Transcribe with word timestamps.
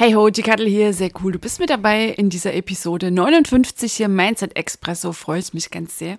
Hey 0.00 0.12
ho, 0.12 0.30
die 0.30 0.42
Kattel 0.42 0.68
hier, 0.68 0.92
sehr 0.92 1.10
cool. 1.20 1.32
Du 1.32 1.40
bist 1.40 1.58
mit 1.58 1.70
dabei 1.70 2.10
in 2.10 2.30
dieser 2.30 2.54
Episode 2.54 3.10
59 3.10 3.94
hier 3.94 4.06
Mindset 4.06 4.54
Expresso, 4.54 5.12
freue 5.12 5.40
ich 5.40 5.52
mich 5.54 5.72
ganz 5.72 5.98
sehr. 5.98 6.18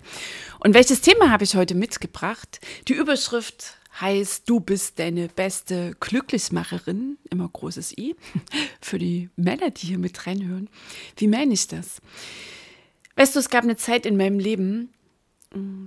Und 0.60 0.74
welches 0.74 1.00
Thema 1.00 1.32
habe 1.32 1.46
ich 1.46 1.56
heute 1.56 1.76
mitgebracht? 1.76 2.60
Die 2.90 2.94
Überschrift 2.94 3.78
heißt, 4.02 4.50
du 4.50 4.60
bist 4.60 5.00
deine 5.00 5.30
beste 5.30 5.96
Glücklichmacherin, 6.02 7.20
immer 7.30 7.48
großes 7.48 7.98
I, 7.98 8.18
für 8.82 9.00
die 9.00 9.30
Männer, 9.38 9.72
die 9.72 9.88
hier 9.88 9.98
mit 9.98 10.28
reinhören. 10.28 10.70
Wie 11.16 11.30
meine 11.30 11.54
ich 11.54 11.70
das? 11.70 12.02
Weißt 13.16 13.34
du, 13.34 13.40
es 13.40 13.50
gab 13.50 13.64
eine 13.64 13.78
Zeit 13.78 14.06
in 14.06 14.18
meinem 14.18 14.40
Leben, 14.40 14.90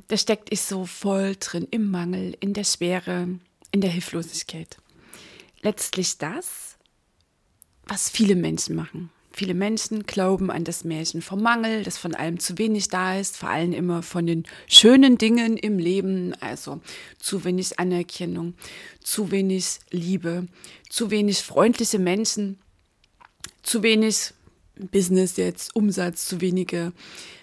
da 0.09 0.16
steckt 0.16 0.50
ich 0.50 0.62
so 0.62 0.86
voll 0.86 1.36
drin, 1.38 1.69
im 1.70 1.91
Mangel, 1.91 2.38
in 2.41 2.55
der 2.55 2.64
Schwere, 2.64 3.28
in 3.70 3.81
der 3.83 3.91
Hilflosigkeit. 3.91 4.78
Letztlich 5.61 6.16
das, 6.16 6.72
was 7.86 8.11
viele 8.11 8.36
Menschen 8.36 8.77
machen. 8.77 9.11
Viele 9.34 9.55
Menschen 9.55 10.05
glauben 10.05 10.50
an 10.50 10.64
das 10.64 10.84
Märchen 10.84 11.22
vom 11.22 11.42
Mangel, 11.42 11.84
dass 11.84 11.97
von 11.97 12.14
allem 12.14 12.38
zu 12.38 12.58
wenig 12.58 12.88
da 12.88 13.19
ist, 13.19 13.38
vor 13.38 13.48
allem 13.48 13.72
immer 13.72 14.02
von 14.02 14.27
den 14.27 14.44
schönen 14.69 15.16
Dingen 15.16 15.56
im 15.56 15.78
Leben, 15.78 16.34
also 16.41 16.83
zu 17.19 17.42
wenig 17.44 17.78
Anerkennung, 17.78 18.55
zu 19.00 19.30
wenig 19.30 19.80
Liebe, 19.91 20.48
zu 20.91 21.10
wenig 21.10 21.38
freundliche 21.38 21.98
Menschen, 21.98 22.58
zu 23.62 23.83
wenig 23.83 24.34
Business 24.77 25.36
jetzt, 25.38 25.75
Umsatz, 25.75 26.27
zu 26.27 26.42
wenige 26.42 26.92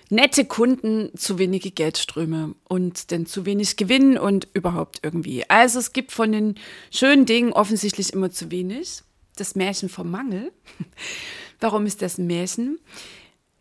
nette 0.09 0.45
Kunden, 0.45 1.09
zu 1.15 1.39
wenige 1.39 1.71
Geldströme 1.71 2.53
und 2.67 3.11
dann 3.11 3.25
zu 3.25 3.45
wenig 3.45 3.77
Gewinn 3.77 4.17
und 4.17 4.47
überhaupt 4.53 4.99
irgendwie. 5.01 5.49
Also 5.49 5.79
es 5.79 5.93
gibt 5.93 6.11
von 6.11 6.31
den 6.31 6.55
schönen 6.91 7.25
Dingen 7.25 7.51
offensichtlich 7.51 8.13
immer 8.13 8.31
zu 8.31 8.51
wenig 8.51 9.03
das 9.39 9.55
Märchen 9.55 9.89
vom 9.89 10.09
Mangel. 10.11 10.51
Warum 11.59 11.85
ist 11.85 12.01
das 12.01 12.17
ein 12.17 12.27
Märchen? 12.27 12.79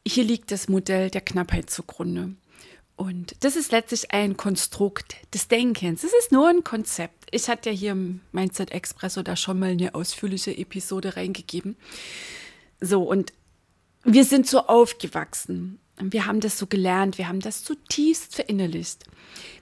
Hier 0.07 0.25
liegt 0.25 0.51
das 0.51 0.69
Modell 0.69 1.11
der 1.11 1.21
Knappheit 1.21 1.71
zugrunde. 1.71 2.35
Und 2.99 3.37
das 3.45 3.55
ist 3.55 3.71
letztlich 3.71 4.11
ein 4.11 4.37
Konstrukt 4.37 5.17
des 5.33 5.47
Denkens. 5.47 6.03
Es 6.03 6.13
ist 6.19 6.33
nur 6.33 6.49
ein 6.49 6.65
Konzept. 6.65 7.29
Ich 7.31 7.49
hatte 7.49 7.71
ja 7.71 7.77
hier 7.77 7.93
im 7.93 8.21
Mindset 8.33 8.73
Expresso 8.73 9.23
da 9.23 9.37
schon 9.37 9.61
mal 9.61 9.71
eine 9.71 9.95
ausführliche 9.95 10.57
Episode 10.57 11.17
reingegeben. 11.17 11.77
So, 12.81 13.05
und 13.05 13.33
wir 14.03 14.25
sind 14.25 14.49
so 14.49 14.67
aufgewachsen. 14.67 15.79
Wir 16.01 16.27
haben 16.27 16.41
das 16.41 16.59
so 16.59 16.67
gelernt. 16.67 17.19
Wir 17.19 17.29
haben 17.29 17.41
das 17.41 17.63
zutiefst 17.63 18.35
verinnerlicht. 18.35 19.05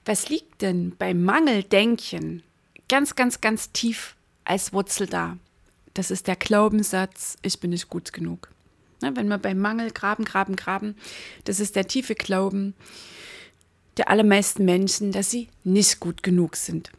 Was 0.06 0.30
liegt 0.30 0.62
denn 0.62 0.96
beim 0.96 1.22
Mangeldenken 1.22 2.42
ganz, 2.88 3.16
ganz, 3.16 3.42
ganz 3.42 3.70
tief 3.72 4.16
als 4.44 4.72
Wurzel 4.72 5.08
da? 5.08 5.36
Das 5.96 6.10
ist 6.10 6.26
der 6.26 6.36
Glaubenssatz, 6.36 7.38
ich 7.40 7.58
bin 7.58 7.70
nicht 7.70 7.88
gut 7.88 8.12
genug. 8.12 8.50
Na, 9.00 9.16
wenn 9.16 9.28
wir 9.28 9.38
beim 9.38 9.58
Mangel 9.58 9.90
graben, 9.90 10.26
graben, 10.26 10.54
graben, 10.54 10.94
das 11.44 11.58
ist 11.58 11.74
der 11.74 11.88
tiefe 11.88 12.14
Glauben 12.14 12.74
der 13.96 14.10
allermeisten 14.10 14.66
Menschen, 14.66 15.10
dass 15.10 15.30
sie 15.30 15.48
nicht 15.64 16.00
gut 16.00 16.22
genug 16.22 16.56
sind. 16.56 16.90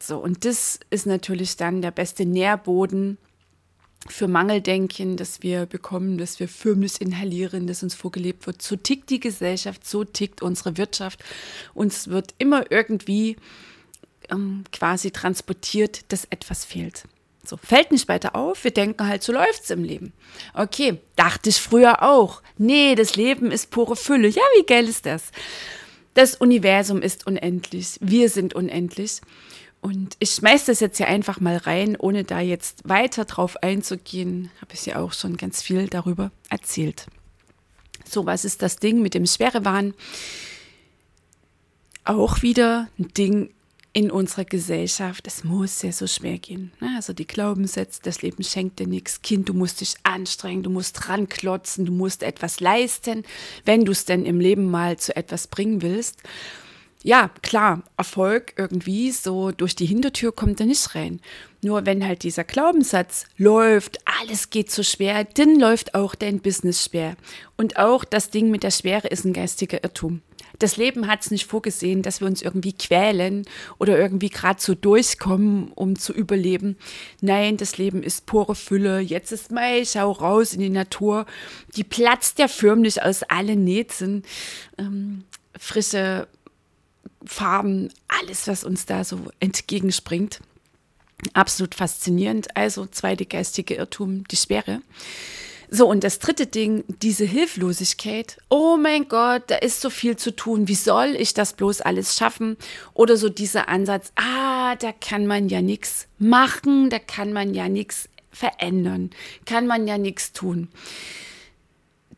So, 0.00 0.18
und 0.18 0.44
das 0.44 0.80
ist 0.90 1.06
natürlich 1.06 1.56
dann 1.56 1.80
der 1.80 1.92
beste 1.92 2.26
Nährboden 2.26 3.18
für 4.08 4.26
Mangeldenken, 4.26 5.16
das 5.16 5.44
wir 5.44 5.66
bekommen, 5.66 6.18
dass 6.18 6.40
wir 6.40 6.48
förmlich 6.48 7.00
inhalieren, 7.00 7.68
dass 7.68 7.84
uns 7.84 7.94
vorgelebt 7.94 8.48
wird. 8.48 8.62
So 8.62 8.74
tickt 8.74 9.10
die 9.10 9.20
Gesellschaft, 9.20 9.86
so 9.86 10.02
tickt 10.02 10.42
unsere 10.42 10.76
Wirtschaft. 10.76 11.24
Uns 11.72 12.08
wird 12.08 12.34
immer 12.38 12.72
irgendwie 12.72 13.36
ähm, 14.28 14.64
quasi 14.72 15.12
transportiert, 15.12 16.10
dass 16.10 16.24
etwas 16.24 16.64
fehlt. 16.64 17.04
So, 17.46 17.56
fällt 17.56 17.90
nicht 17.92 18.08
weiter 18.08 18.34
auf, 18.34 18.64
wir 18.64 18.70
denken 18.70 19.06
halt, 19.06 19.22
so 19.22 19.32
läuft's 19.32 19.70
im 19.70 19.84
Leben. 19.84 20.12
Okay, 20.54 20.98
dachte 21.16 21.50
ich 21.50 21.60
früher 21.60 22.02
auch. 22.02 22.42
Nee, 22.56 22.94
das 22.94 23.16
Leben 23.16 23.50
ist 23.50 23.70
pure 23.70 23.96
Fülle. 23.96 24.28
Ja, 24.28 24.42
wie 24.56 24.64
geil 24.64 24.88
ist 24.88 25.06
das? 25.06 25.30
Das 26.14 26.36
Universum 26.36 27.02
ist 27.02 27.26
unendlich, 27.26 27.98
wir 28.00 28.30
sind 28.30 28.54
unendlich. 28.54 29.20
Und 29.80 30.16
ich 30.18 30.30
schmeiß 30.30 30.64
das 30.64 30.80
jetzt 30.80 30.96
hier 30.96 31.08
einfach 31.08 31.40
mal 31.40 31.58
rein, 31.58 31.96
ohne 31.98 32.24
da 32.24 32.40
jetzt 32.40 32.88
weiter 32.88 33.26
drauf 33.26 33.62
einzugehen. 33.62 34.50
Habe 34.62 34.72
ich 34.72 34.86
ja 34.86 34.96
auch 34.96 35.12
schon 35.12 35.36
ganz 35.36 35.60
viel 35.60 35.88
darüber 35.88 36.30
erzählt. 36.48 37.06
So, 38.08 38.24
was 38.24 38.44
ist 38.44 38.62
das 38.62 38.76
Ding 38.76 39.02
mit 39.02 39.12
dem 39.12 39.26
Schwerewahn? 39.26 39.92
Auch 42.04 42.42
wieder 42.42 42.88
ein 42.98 43.08
Ding 43.08 43.53
in 43.94 44.10
unserer 44.10 44.44
Gesellschaft, 44.44 45.26
es 45.28 45.44
muss 45.44 45.80
ja 45.82 45.92
so 45.92 46.08
schwer 46.08 46.38
gehen. 46.38 46.72
Ne? 46.80 46.90
Also 46.96 47.12
die 47.12 47.28
Glaubenssätze, 47.28 48.00
das 48.02 48.22
Leben 48.22 48.42
schenkt 48.42 48.80
dir 48.80 48.88
nichts. 48.88 49.22
Kind, 49.22 49.48
du 49.48 49.54
musst 49.54 49.80
dich 49.80 49.94
anstrengen, 50.02 50.64
du 50.64 50.70
musst 50.70 51.08
ranklotzen, 51.08 51.86
du 51.86 51.92
musst 51.92 52.24
etwas 52.24 52.58
leisten, 52.58 53.22
wenn 53.64 53.84
du 53.84 53.92
es 53.92 54.04
denn 54.04 54.26
im 54.26 54.40
Leben 54.40 54.68
mal 54.68 54.98
zu 54.98 55.14
etwas 55.14 55.46
bringen 55.46 55.80
willst. 55.80 56.18
Ja, 57.04 57.30
klar, 57.42 57.82
Erfolg 57.96 58.54
irgendwie 58.56 59.12
so 59.12 59.52
durch 59.52 59.76
die 59.76 59.86
Hintertür 59.86 60.32
kommt 60.32 60.58
er 60.58 60.66
nicht 60.66 60.94
rein. 60.96 61.20
Nur 61.62 61.86
wenn 61.86 62.04
halt 62.04 62.24
dieser 62.24 62.44
Glaubenssatz 62.44 63.26
läuft, 63.36 63.98
alles 64.20 64.50
geht 64.50 64.72
so 64.72 64.82
schwer, 64.82 65.22
dann 65.22 65.60
läuft 65.60 65.94
auch 65.94 66.16
dein 66.16 66.40
Business 66.40 66.84
schwer. 66.84 67.16
Und 67.56 67.76
auch 67.76 68.04
das 68.04 68.30
Ding 68.30 68.50
mit 68.50 68.64
der 68.64 68.72
Schwere 68.72 69.06
ist 69.06 69.24
ein 69.24 69.34
geistiger 69.34 69.84
Irrtum 69.84 70.20
das 70.58 70.76
Leben 70.76 71.06
hat 71.06 71.22
es 71.22 71.30
nicht 71.30 71.46
vorgesehen, 71.46 72.02
dass 72.02 72.20
wir 72.20 72.26
uns 72.26 72.42
irgendwie 72.42 72.72
quälen 72.72 73.44
oder 73.78 73.98
irgendwie 73.98 74.30
gerade 74.30 74.60
so 74.60 74.74
durchkommen, 74.74 75.72
um 75.74 75.98
zu 75.98 76.12
überleben. 76.12 76.76
Nein, 77.20 77.56
das 77.56 77.78
Leben 77.78 78.02
ist 78.02 78.26
pure 78.26 78.54
Fülle. 78.54 79.00
Jetzt 79.00 79.32
ist 79.32 79.50
Mai, 79.50 79.84
schau 79.84 80.12
raus 80.12 80.52
in 80.52 80.60
die 80.60 80.70
Natur. 80.70 81.26
Die 81.76 81.84
platzt 81.84 82.38
ja 82.38 82.48
förmlich 82.48 83.02
aus 83.02 83.22
allen 83.24 83.64
Nähten. 83.64 84.22
Ähm, 84.78 85.24
frische 85.58 86.28
Farben, 87.24 87.90
alles, 88.08 88.46
was 88.46 88.64
uns 88.64 88.86
da 88.86 89.04
so 89.04 89.18
entgegenspringt. 89.40 90.40
Absolut 91.32 91.74
faszinierend. 91.74 92.56
Also 92.56 92.86
zweite 92.86 93.24
geistige 93.24 93.74
Irrtum, 93.74 94.24
die 94.28 94.36
Sperre. 94.36 94.82
So, 95.70 95.88
und 95.88 96.04
das 96.04 96.18
dritte 96.18 96.46
Ding, 96.46 96.84
diese 96.88 97.24
Hilflosigkeit. 97.24 98.38
Oh 98.48 98.76
mein 98.76 99.08
Gott, 99.08 99.44
da 99.48 99.56
ist 99.56 99.80
so 99.80 99.90
viel 99.90 100.16
zu 100.16 100.34
tun. 100.34 100.68
Wie 100.68 100.74
soll 100.74 101.16
ich 101.16 101.34
das 101.34 101.54
bloß 101.54 101.80
alles 101.80 102.16
schaffen? 102.16 102.56
Oder 102.92 103.16
so 103.16 103.28
dieser 103.28 103.68
Ansatz, 103.68 104.12
ah, 104.16 104.76
da 104.76 104.92
kann 104.92 105.26
man 105.26 105.48
ja 105.48 105.62
nichts 105.62 106.06
machen, 106.18 106.90
da 106.90 106.98
kann 106.98 107.32
man 107.32 107.54
ja 107.54 107.68
nichts 107.68 108.08
verändern, 108.30 109.10
kann 109.46 109.66
man 109.66 109.86
ja 109.86 109.98
nichts 109.98 110.32
tun. 110.32 110.68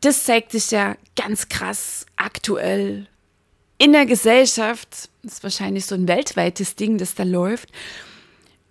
Das 0.01 0.25
zeigt 0.25 0.51
sich 0.51 0.71
ja 0.71 0.95
ganz 1.15 1.49
krass 1.49 2.05
aktuell 2.15 3.07
in 3.77 3.93
der 3.93 4.05
Gesellschaft. 4.05 5.09
Das 5.23 5.33
ist 5.33 5.43
wahrscheinlich 5.43 5.85
so 5.85 5.95
ein 5.95 6.07
weltweites 6.07 6.75
Ding, 6.75 6.97
das 6.97 7.15
da 7.15 7.23
läuft. 7.23 7.69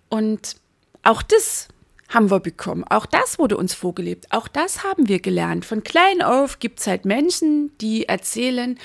Und 0.09 0.55
auch 1.03 1.21
das 1.21 1.67
haben 2.09 2.31
wir 2.31 2.39
bekommen. 2.39 2.83
Auch 2.85 3.05
das 3.05 3.37
wurde 3.37 3.57
uns 3.57 3.73
vorgelebt. 3.73 4.27
Auch 4.31 4.47
das 4.47 4.83
haben 4.83 5.07
wir 5.09 5.19
gelernt. 5.19 5.65
Von 5.65 5.83
klein 5.83 6.21
auf 6.21 6.59
gibt 6.59 6.79
es 6.79 6.87
halt 6.87 7.05
Menschen, 7.05 7.71
die 7.79 8.07
erzählen, 8.07 8.79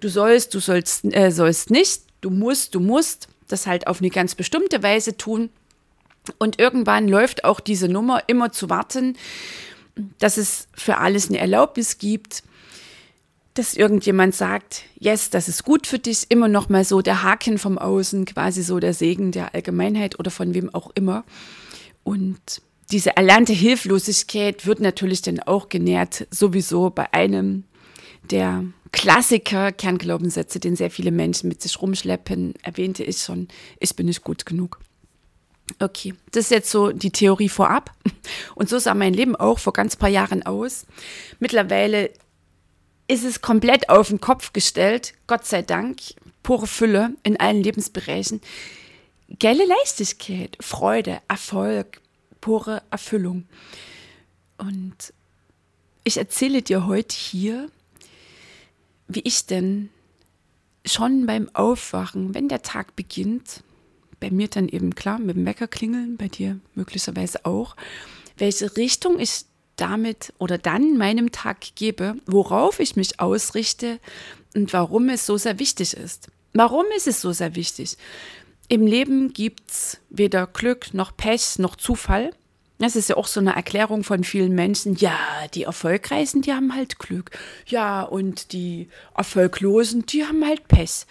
du 0.00 0.08
sollst, 0.08 0.54
du 0.54 0.60
sollst, 0.60 1.04
äh, 1.14 1.30
sollst 1.30 1.70
nicht, 1.70 2.02
du 2.20 2.30
musst, 2.30 2.74
du 2.74 2.80
musst 2.80 3.28
das 3.48 3.66
halt 3.66 3.86
auf 3.86 4.00
eine 4.00 4.10
ganz 4.10 4.34
bestimmte 4.34 4.82
Weise 4.82 5.16
tun. 5.16 5.50
Und 6.38 6.58
irgendwann 6.58 7.08
läuft 7.08 7.44
auch 7.44 7.60
diese 7.60 7.88
Nummer 7.88 8.22
immer 8.28 8.52
zu 8.52 8.70
warten, 8.70 9.16
dass 10.18 10.36
es 10.36 10.68
für 10.72 10.98
alles 10.98 11.28
eine 11.28 11.38
Erlaubnis 11.38 11.98
gibt, 11.98 12.42
dass 13.54 13.74
irgendjemand 13.74 14.34
sagt, 14.34 14.84
yes, 14.98 15.28
das 15.28 15.48
ist 15.48 15.64
gut 15.64 15.86
für 15.86 15.98
dich, 15.98 16.26
immer 16.30 16.48
noch 16.48 16.70
mal 16.70 16.84
so 16.84 17.02
der 17.02 17.22
Haken 17.22 17.58
vom 17.58 17.76
Außen, 17.76 18.24
quasi 18.24 18.62
so 18.62 18.78
der 18.78 18.94
Segen 18.94 19.30
der 19.30 19.54
Allgemeinheit 19.54 20.18
oder 20.18 20.30
von 20.30 20.54
wem 20.54 20.72
auch 20.72 20.90
immer. 20.94 21.24
Und 22.04 22.62
diese 22.90 23.16
erlernte 23.16 23.52
Hilflosigkeit 23.52 24.66
wird 24.66 24.80
natürlich 24.80 25.22
dann 25.22 25.40
auch 25.40 25.68
genährt, 25.68 26.26
sowieso 26.30 26.90
bei 26.90 27.12
einem 27.12 27.64
der 28.30 28.64
Klassiker 28.92 29.72
Kernglaubenssätze, 29.72 30.60
den 30.60 30.76
sehr 30.76 30.90
viele 30.90 31.10
Menschen 31.10 31.48
mit 31.48 31.62
sich 31.62 31.80
rumschleppen, 31.80 32.54
erwähnte 32.62 33.02
ich 33.02 33.18
schon, 33.18 33.48
ich 33.80 33.96
bin 33.96 34.06
nicht 34.06 34.22
gut 34.22 34.44
genug. 34.44 34.78
Okay, 35.78 36.14
das 36.32 36.44
ist 36.44 36.50
jetzt 36.50 36.70
so 36.70 36.92
die 36.92 37.10
Theorie 37.10 37.48
vorab. 37.48 37.92
Und 38.54 38.68
so 38.68 38.78
sah 38.78 38.94
mein 38.94 39.14
Leben 39.14 39.34
auch 39.36 39.58
vor 39.58 39.72
ganz 39.72 39.96
paar 39.96 40.10
Jahren 40.10 40.42
aus. 40.42 40.86
Mittlerweile 41.40 42.10
ist 43.08 43.24
es 43.24 43.40
komplett 43.40 43.88
auf 43.88 44.08
den 44.08 44.20
Kopf 44.20 44.52
gestellt, 44.52 45.14
Gott 45.26 45.46
sei 45.46 45.62
Dank, 45.62 45.98
pure 46.42 46.66
Fülle 46.66 47.14
in 47.22 47.38
allen 47.38 47.62
Lebensbereichen. 47.62 48.40
Geile 49.38 49.64
Leichtigkeit, 49.64 50.56
Freude, 50.60 51.20
Erfolg, 51.28 52.00
pure 52.40 52.82
Erfüllung. 52.90 53.46
Und 54.58 55.12
ich 56.04 56.16
erzähle 56.16 56.62
dir 56.62 56.86
heute 56.86 57.14
hier, 57.14 57.70
wie 59.08 59.20
ich 59.20 59.46
denn 59.46 59.90
schon 60.84 61.26
beim 61.26 61.48
Aufwachen, 61.54 62.34
wenn 62.34 62.48
der 62.48 62.62
Tag 62.62 62.96
beginnt, 62.96 63.62
bei 64.20 64.30
mir 64.30 64.48
dann 64.48 64.68
eben 64.68 64.94
klar 64.94 65.18
mit 65.18 65.36
dem 65.36 65.46
Wecker 65.46 65.68
klingeln, 65.68 66.16
bei 66.16 66.28
dir 66.28 66.58
möglicherweise 66.74 67.44
auch, 67.44 67.76
welche 68.36 68.76
Richtung 68.76 69.18
ich 69.18 69.44
damit 69.76 70.32
oder 70.38 70.58
dann 70.58 70.96
meinem 70.96 71.32
Tag 71.32 71.74
gebe, 71.74 72.16
worauf 72.26 72.80
ich 72.80 72.96
mich 72.96 73.20
ausrichte 73.20 73.98
und 74.54 74.72
warum 74.72 75.08
es 75.08 75.26
so 75.26 75.36
sehr 75.36 75.58
wichtig 75.58 75.94
ist. 75.94 76.28
Warum 76.52 76.84
ist 76.96 77.06
es 77.06 77.20
so 77.20 77.32
sehr 77.32 77.54
wichtig? 77.54 77.96
Im 78.72 78.86
Leben 78.86 79.34
gibt 79.34 79.70
es 79.70 79.98
weder 80.08 80.46
Glück 80.46 80.94
noch 80.94 81.14
Pech 81.14 81.58
noch 81.58 81.76
Zufall. 81.76 82.30
Das 82.78 82.96
ist 82.96 83.10
ja 83.10 83.18
auch 83.18 83.26
so 83.26 83.38
eine 83.38 83.54
Erklärung 83.54 84.02
von 84.02 84.24
vielen 84.24 84.54
Menschen. 84.54 84.96
Ja, 84.96 85.18
die 85.52 85.64
Erfolgreichen, 85.64 86.40
die 86.40 86.54
haben 86.54 86.74
halt 86.74 86.98
Glück. 86.98 87.32
Ja, 87.66 88.00
und 88.00 88.54
die 88.54 88.88
Erfolglosen, 89.14 90.06
die 90.06 90.24
haben 90.24 90.42
halt 90.46 90.68
Pech. 90.68 91.04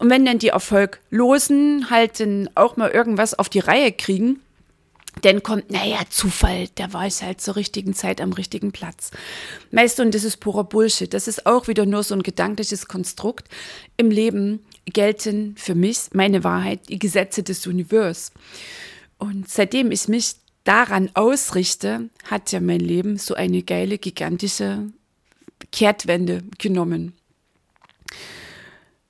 Und 0.00 0.10
wenn 0.10 0.26
dann 0.26 0.38
die 0.38 0.48
Erfolglosen 0.48 1.88
halt 1.88 2.20
dann 2.20 2.50
auch 2.54 2.76
mal 2.76 2.90
irgendwas 2.90 3.32
auf 3.32 3.48
die 3.48 3.60
Reihe 3.60 3.90
kriegen, 3.90 4.42
dann 5.22 5.42
kommt, 5.42 5.70
naja, 5.70 6.00
Zufall, 6.10 6.68
der 6.76 6.92
war 6.92 7.06
es 7.06 7.22
halt 7.22 7.40
zur 7.40 7.56
richtigen 7.56 7.94
Zeit 7.94 8.20
am 8.20 8.32
richtigen 8.32 8.72
Platz. 8.72 9.10
Weißt 9.72 9.98
du, 9.98 10.02
und 10.02 10.14
das 10.14 10.24
ist 10.24 10.38
purer 10.38 10.64
Bullshit. 10.64 11.12
Das 11.12 11.28
ist 11.28 11.46
auch 11.46 11.68
wieder 11.68 11.86
nur 11.86 12.02
so 12.02 12.14
ein 12.14 12.22
gedankliches 12.22 12.86
Konstrukt. 12.86 13.48
Im 13.96 14.10
Leben 14.10 14.60
gelten 14.86 15.54
für 15.56 15.74
mich, 15.74 15.98
meine 16.12 16.44
Wahrheit, 16.44 16.88
die 16.88 16.98
Gesetze 16.98 17.42
des 17.42 17.66
Universums. 17.66 18.32
Und 19.18 19.48
seitdem 19.48 19.90
ich 19.90 20.08
mich 20.08 20.36
daran 20.64 21.10
ausrichte, 21.14 22.10
hat 22.24 22.52
ja 22.52 22.60
mein 22.60 22.80
Leben 22.80 23.16
so 23.16 23.34
eine 23.34 23.62
geile, 23.62 23.98
gigantische 23.98 24.92
Kehrtwende 25.72 26.44
genommen. 26.58 27.14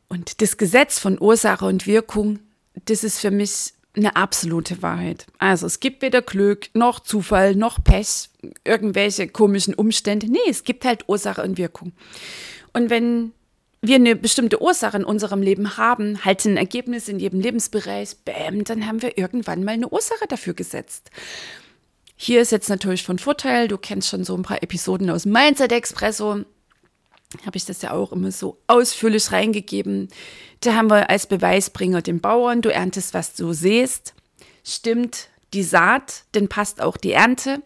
Und 0.09 0.41
das 0.41 0.57
Gesetz 0.57 0.99
von 0.99 1.21
Ursache 1.21 1.67
und 1.67 1.87
Wirkung, 1.87 2.39
das 2.87 3.05
ist 3.05 3.19
für 3.19 3.31
mich 3.31 3.75
eine 3.97 4.17
absolute 4.17 4.83
Wahrheit. 4.83 5.27
Also 5.39 5.67
es 5.67 5.81
gibt 5.81 6.03
weder 6.03 6.23
Glück, 6.23 6.69
noch 6.75 7.01
Zufall, 7.01 7.55
noch 7.55 7.83
Pech, 7.83 8.29
irgendwelche 8.65 9.29
komischen 9.29 9.75
Umstände. 9.75 10.31
Nee, 10.31 10.39
es 10.49 10.65
gibt 10.65 10.85
halt 10.85 11.09
Ursache 11.09 11.43
und 11.43 11.59
Wirkung. 11.59 11.93
Und 12.73 12.91
wenn 12.91 13.33
wir 13.81 13.97
eine 13.97 14.17
bestimmte 14.17 14.61
Ursache 14.61 14.97
in 14.97 15.05
unserem 15.05 15.43
Leben 15.43 15.77
haben, 15.77 16.25
halt 16.25 16.45
ein 16.45 16.57
Ergebnis 16.57 17.09
in 17.09 17.19
jedem 17.19 17.41
Lebensbereich, 17.41 18.17
bäm, 18.25 18.65
dann 18.65 18.87
haben 18.87 19.03
wir 19.03 19.19
irgendwann 19.19 19.65
mal 19.65 19.73
eine 19.73 19.89
Ursache 19.89 20.27
dafür 20.29 20.55
gesetzt. 20.55 21.11
Hier 22.17 22.41
ist 22.41 22.51
jetzt 22.51 22.69
natürlich 22.69 23.05
von 23.05 23.19
Vorteil, 23.19 23.69
du 23.69 23.79
kennst 23.79 24.09
schon 24.09 24.25
so 24.25 24.35
ein 24.35 24.43
paar 24.43 24.63
Episoden 24.63 25.09
aus 25.11 25.25
Mindset 25.25 25.71
Expresso, 25.71 26.45
habe 27.45 27.57
ich 27.57 27.65
das 27.65 27.83
ja 27.83 27.93
auch 27.93 28.13
immer 28.13 28.33
so 28.33 28.59
ausführlich 28.67 29.33
reingegeben. 29.33 30.09
Da 30.61 30.75
haben 30.75 30.91
wir 30.91 31.11
als 31.11 31.27
Beweisbringer 31.27 32.03
den 32.03 32.21
Bauern, 32.21 32.63
du 32.63 32.73
erntest, 32.73 33.15
was 33.15 33.35
du 33.35 33.53
siehst. 33.53 34.15
Stimmt 34.65 35.29
die 35.53 35.63
Saat, 35.63 36.25
denn 36.35 36.49
passt 36.49 36.81
auch 36.81 36.97
die 36.97 37.13
Ernte. 37.13 37.63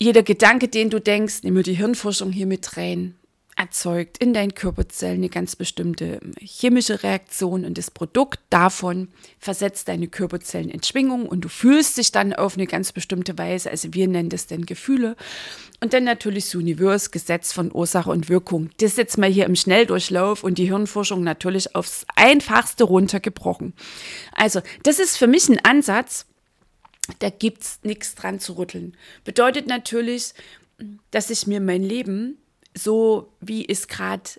Jeder 0.00 0.22
Gedanke, 0.22 0.68
den 0.68 0.90
du 0.90 1.00
denkst, 1.00 1.42
nehmen 1.42 1.56
wir 1.56 1.62
die 1.62 1.74
Hirnforschung 1.74 2.32
hier 2.32 2.46
mit 2.46 2.76
rein, 2.76 3.16
erzeugt 3.56 4.18
in 4.18 4.34
deinen 4.34 4.54
Körperzellen 4.54 5.18
eine 5.18 5.28
ganz 5.28 5.56
bestimmte 5.56 6.20
chemische 6.40 7.02
Reaktion 7.02 7.64
und 7.64 7.78
das 7.78 7.90
Produkt 7.90 8.40
davon 8.50 9.08
versetzt 9.38 9.88
deine 9.88 10.08
Körperzellen 10.08 10.70
in 10.70 10.82
Schwingung 10.82 11.26
und 11.26 11.42
du 11.42 11.48
fühlst 11.48 11.96
dich 11.98 12.10
dann 12.10 12.32
auf 12.32 12.56
eine 12.56 12.66
ganz 12.66 12.92
bestimmte 12.92 13.38
Weise, 13.38 13.70
also 13.70 13.94
wir 13.94 14.08
nennen 14.08 14.28
das 14.28 14.46
dann 14.46 14.66
Gefühle. 14.66 15.16
Und 15.80 15.92
dann 15.92 16.04
natürlich 16.04 16.44
das 16.46 16.54
Univers, 16.54 17.10
Gesetz 17.10 17.52
von 17.52 17.70
Ursache 17.72 18.10
und 18.10 18.28
Wirkung. 18.28 18.70
Das 18.78 18.96
jetzt 18.96 19.18
mal 19.18 19.30
hier 19.30 19.44
im 19.44 19.56
Schnelldurchlauf 19.56 20.42
und 20.42 20.56
die 20.56 20.66
Hirnforschung 20.66 21.22
natürlich 21.22 21.74
aufs 21.74 22.06
einfachste 22.16 22.84
runtergebrochen. 22.84 23.74
Also, 24.32 24.60
das 24.82 24.98
ist 24.98 25.18
für 25.18 25.26
mich 25.26 25.48
ein 25.48 25.62
Ansatz, 25.64 26.26
da 27.18 27.28
gibt 27.28 27.62
es 27.62 27.78
nichts 27.82 28.14
dran 28.14 28.40
zu 28.40 28.54
rütteln. 28.54 28.96
Bedeutet 29.24 29.66
natürlich, 29.66 30.32
dass 31.10 31.30
ich 31.30 31.46
mir 31.46 31.60
mein 31.60 31.82
Leben 31.82 32.38
so 32.74 33.32
wie 33.40 33.64
ich 33.64 33.70
es 33.70 33.88
gerade 33.88 34.30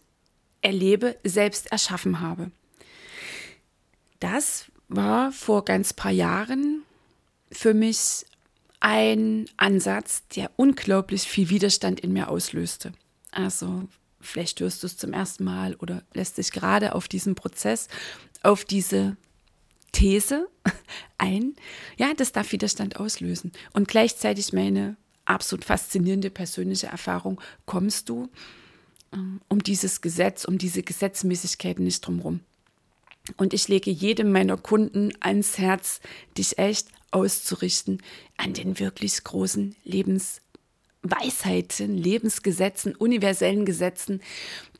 erlebe, 0.61 1.17
selbst 1.23 1.71
erschaffen 1.71 2.19
habe. 2.19 2.51
Das 4.19 4.65
war 4.87 5.31
vor 5.31 5.65
ganz 5.65 5.93
paar 5.93 6.11
Jahren 6.11 6.83
für 7.51 7.73
mich 7.73 8.25
ein 8.79 9.45
Ansatz, 9.57 10.27
der 10.35 10.51
unglaublich 10.57 11.23
viel 11.23 11.49
Widerstand 11.49 11.99
in 11.99 12.13
mir 12.13 12.29
auslöste. 12.29 12.93
Also 13.31 13.87
vielleicht 14.19 14.59
hörst 14.59 14.83
du 14.83 14.87
es 14.87 14.97
zum 14.97 15.13
ersten 15.13 15.43
Mal 15.43 15.75
oder 15.75 16.03
lässt 16.13 16.37
dich 16.37 16.51
gerade 16.51 16.93
auf 16.93 17.07
diesen 17.07 17.35
Prozess, 17.35 17.87
auf 18.43 18.65
diese 18.65 19.17
These 19.91 20.49
ein. 21.17 21.55
Ja, 21.97 22.13
das 22.13 22.31
darf 22.31 22.51
Widerstand 22.51 22.99
auslösen. 22.99 23.51
Und 23.73 23.87
gleichzeitig 23.87 24.53
meine 24.53 24.97
absolut 25.25 25.65
faszinierende 25.65 26.29
persönliche 26.29 26.87
Erfahrung, 26.87 27.41
kommst 27.65 28.09
du 28.09 28.29
ähm, 29.13 29.41
um 29.47 29.63
dieses 29.63 30.01
Gesetz, 30.01 30.45
um 30.45 30.57
diese 30.57 30.83
Gesetzmäßigkeiten 30.83 31.83
nicht 31.83 32.01
drumherum. 32.01 32.41
Und 33.37 33.53
ich 33.53 33.67
lege 33.67 33.89
jedem 33.89 34.31
meiner 34.31 34.57
Kunden 34.57 35.11
ans 35.19 35.57
Herz, 35.57 35.99
dich 36.37 36.59
echt 36.59 36.89
auszurichten 37.11 38.01
an 38.37 38.53
den 38.53 38.79
wirklich 38.79 39.23
großen 39.23 39.75
Lebensweisheiten, 39.83 41.97
Lebensgesetzen, 41.97 42.95
universellen 42.95 43.65
Gesetzen, 43.65 44.21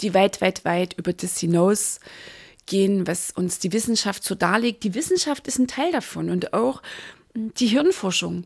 die 0.02 0.14
weit, 0.14 0.42
weit, 0.42 0.64
weit 0.66 0.94
über 0.94 1.14
das 1.14 1.40
hinausgehen, 1.40 3.08
was 3.08 3.32
uns 3.32 3.58
die 3.60 3.74
Wissenschaft 3.74 4.24
so 4.24 4.36
darlegt. 4.36 4.84
Die 4.84 4.94
Wissenschaft 4.94 5.48
ist 5.48 5.58
ein 5.58 5.68
Teil 5.68 5.92
davon 5.92 6.30
und 6.30 6.54
auch 6.54 6.84
die 7.34 7.68
Hirnforschung 7.68 8.46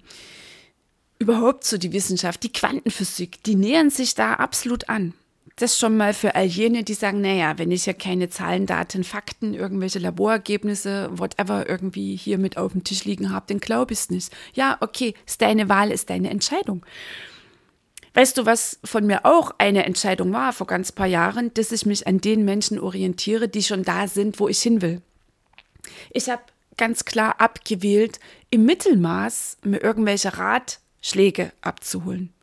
überhaupt 1.20 1.66
so 1.66 1.78
die 1.78 1.94
Wissenschaft, 1.94 2.44
die 2.44 2.52
Quantenphysik, 2.52 3.44
die 3.44 3.56
nähern 3.56 3.90
sich 3.90 4.16
da 4.16 4.36
absolut 4.36 4.90
an. 4.90 5.14
Das 5.58 5.78
schon 5.78 5.98
mal 5.98 6.14
für 6.14 6.36
all 6.36 6.46
jene, 6.46 6.86
die 6.86 6.94
sagen, 6.94 7.20
naja, 7.20 7.58
wenn 7.58 7.70
ich 7.72 7.86
ja 7.86 7.92
keine 7.92 8.30
Zahlen, 8.30 8.66
Daten, 8.66 9.04
Fakten, 9.04 9.54
irgendwelche 9.54 10.00
Laborergebnisse, 10.00 11.10
whatever 11.12 11.68
irgendwie 11.68 12.16
hier 12.16 12.38
mit 12.38 12.56
auf 12.56 12.72
dem 12.72 12.86
Tisch 12.86 13.04
liegen 13.04 13.32
habe, 13.32 13.46
dann 13.50 13.60
glaube 13.60 13.92
ich 13.92 14.00
es 14.00 14.10
nicht. 14.10 14.32
Ja, 14.54 14.78
okay, 14.80 15.14
ist 15.26 15.42
deine 15.42 15.68
Wahl, 15.68 15.92
ist 15.92 16.10
deine 16.10 16.30
Entscheidung. 16.30 16.86
Weißt 18.14 18.38
du, 18.38 18.46
was 18.46 18.80
von 18.86 19.06
mir 19.06 19.26
auch 19.26 19.54
eine 19.58 19.86
Entscheidung 19.86 20.32
war 20.32 20.54
vor 20.54 20.66
ganz 20.66 20.94
paar 20.94 21.08
Jahren, 21.08 21.54
dass 21.54 21.74
ich 21.74 21.86
mich 21.86 22.08
an 22.08 22.22
den 22.22 22.46
Menschen 22.46 22.80
orientiere, 22.80 23.50
die 23.50 23.64
schon 23.64 23.84
da 23.84 24.08
sind, 24.08 24.40
wo 24.40 24.48
ich 24.48 24.62
hin 24.62 24.82
will. 24.82 25.02
Ich 26.12 26.30
habe 26.30 26.42
ganz 26.78 27.04
klar 27.04 27.42
abgewählt, 27.42 28.20
im 28.50 28.64
Mittelmaß 28.66 29.58
mir 29.64 29.84
irgendwelche 29.84 30.38
Rat, 30.38 30.80
Schläge 31.02 31.54
abzuholen. 31.62 32.34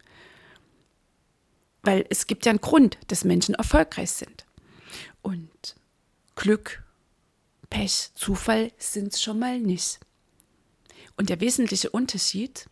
Weil 1.83 2.05
es 2.11 2.27
gibt 2.27 2.47
ja 2.47 2.51
einen 2.51 2.61
Grund, 2.61 2.99
dass 3.09 3.25
Menschen 3.25 3.55
erfolgreich 3.55 4.11
sind. 4.11 4.45
Und 5.23 5.77
Glück, 6.35 6.83
Pech, 7.71 8.11
Zufall 8.15 8.73
sind 8.79 9.13
es 9.13 9.23
schon 9.23 9.39
mal 9.39 9.59
nicht. 9.59 10.01
Und 11.17 11.31
der 11.31 11.41
wesentliche 11.41 11.91
Unterschied 11.91 12.67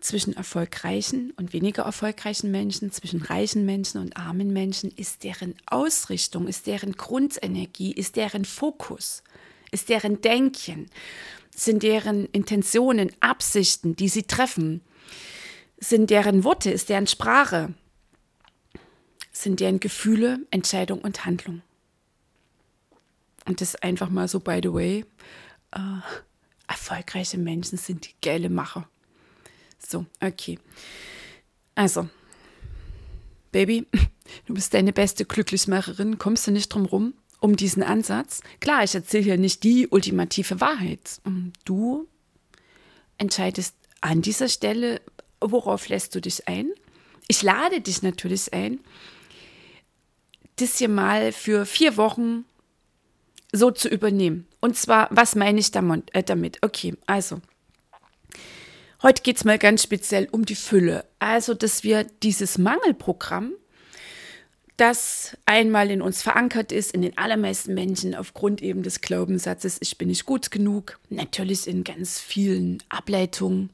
zwischen 0.00 0.34
erfolgreichen 0.36 1.32
und 1.36 1.54
weniger 1.54 1.84
erfolgreichen 1.84 2.50
Menschen, 2.50 2.92
zwischen 2.92 3.22
reichen 3.22 3.64
Menschen 3.64 4.00
und 4.00 4.16
armen 4.16 4.52
Menschen, 4.52 4.90
ist 4.90 5.24
deren 5.24 5.54
Ausrichtung, 5.66 6.46
ist 6.46 6.66
deren 6.66 6.92
Grundenergie, 6.92 7.92
ist 7.92 8.16
deren 8.16 8.44
Fokus, 8.44 9.22
ist 9.70 9.88
deren 9.88 10.20
Denken 10.20 10.90
sind 11.54 11.82
deren 11.82 12.26
Intentionen, 12.26 13.12
Absichten, 13.20 13.96
die 13.96 14.08
sie 14.08 14.24
treffen, 14.24 14.80
sind 15.78 16.10
deren 16.10 16.44
Worte, 16.44 16.70
ist 16.70 16.88
deren 16.88 17.06
Sprache, 17.06 17.74
sind 19.32 19.60
deren 19.60 19.80
Gefühle, 19.80 20.40
Entscheidung 20.50 21.00
und 21.00 21.24
Handlung. 21.24 21.62
Und 23.46 23.60
das 23.60 23.76
einfach 23.76 24.08
mal 24.08 24.26
so, 24.28 24.40
by 24.40 24.60
the 24.62 24.72
way, 24.72 25.04
äh, 25.72 25.78
erfolgreiche 26.66 27.38
Menschen 27.38 27.78
sind 27.78 28.06
die 28.06 28.14
geile 28.22 28.48
Macher. 28.48 28.88
So, 29.78 30.06
okay. 30.20 30.58
Also, 31.74 32.08
Baby, 33.54 33.86
du 34.46 34.54
bist 34.54 34.74
deine 34.74 34.92
beste 34.92 35.24
Glücklichmacherin, 35.24 36.18
kommst 36.18 36.46
du 36.46 36.50
nicht 36.50 36.70
drum 36.70 36.86
rum, 36.86 37.14
um 37.44 37.56
diesen 37.56 37.82
Ansatz. 37.82 38.40
Klar, 38.60 38.84
ich 38.84 38.94
erzähle 38.94 39.22
hier 39.22 39.36
nicht 39.36 39.64
die 39.64 39.86
ultimative 39.88 40.62
Wahrheit. 40.62 41.20
Du 41.66 42.08
entscheidest 43.18 43.74
an 44.00 44.22
dieser 44.22 44.48
Stelle, 44.48 45.02
worauf 45.42 45.88
lässt 45.88 46.14
du 46.14 46.22
dich 46.22 46.48
ein. 46.48 46.72
Ich 47.28 47.42
lade 47.42 47.82
dich 47.82 48.00
natürlich 48.00 48.54
ein, 48.54 48.80
das 50.56 50.78
hier 50.78 50.88
mal 50.88 51.32
für 51.32 51.66
vier 51.66 51.98
Wochen 51.98 52.46
so 53.52 53.70
zu 53.70 53.90
übernehmen. 53.90 54.46
Und 54.60 54.78
zwar, 54.78 55.08
was 55.10 55.34
meine 55.34 55.60
ich 55.60 55.70
äh, 55.74 56.22
damit? 56.22 56.58
Okay, 56.62 56.94
also, 57.04 57.42
heute 59.02 59.22
geht 59.22 59.36
es 59.36 59.44
mal 59.44 59.58
ganz 59.58 59.82
speziell 59.82 60.28
um 60.32 60.46
die 60.46 60.54
Fülle. 60.54 61.04
Also, 61.18 61.52
dass 61.52 61.84
wir 61.84 62.04
dieses 62.22 62.56
Mangelprogramm, 62.56 63.52
das 64.76 65.36
einmal 65.46 65.90
in 65.90 66.02
uns 66.02 66.22
verankert 66.22 66.72
ist, 66.72 66.92
in 66.92 67.02
den 67.02 67.16
allermeisten 67.16 67.74
Menschen 67.74 68.14
aufgrund 68.14 68.60
eben 68.62 68.82
des 68.82 69.00
Glaubenssatzes, 69.00 69.78
ich 69.80 69.98
bin 69.98 70.08
nicht 70.08 70.24
gut 70.24 70.50
genug, 70.50 70.98
natürlich 71.10 71.66
in 71.66 71.84
ganz 71.84 72.18
vielen 72.18 72.82
Ableitungen, 72.88 73.70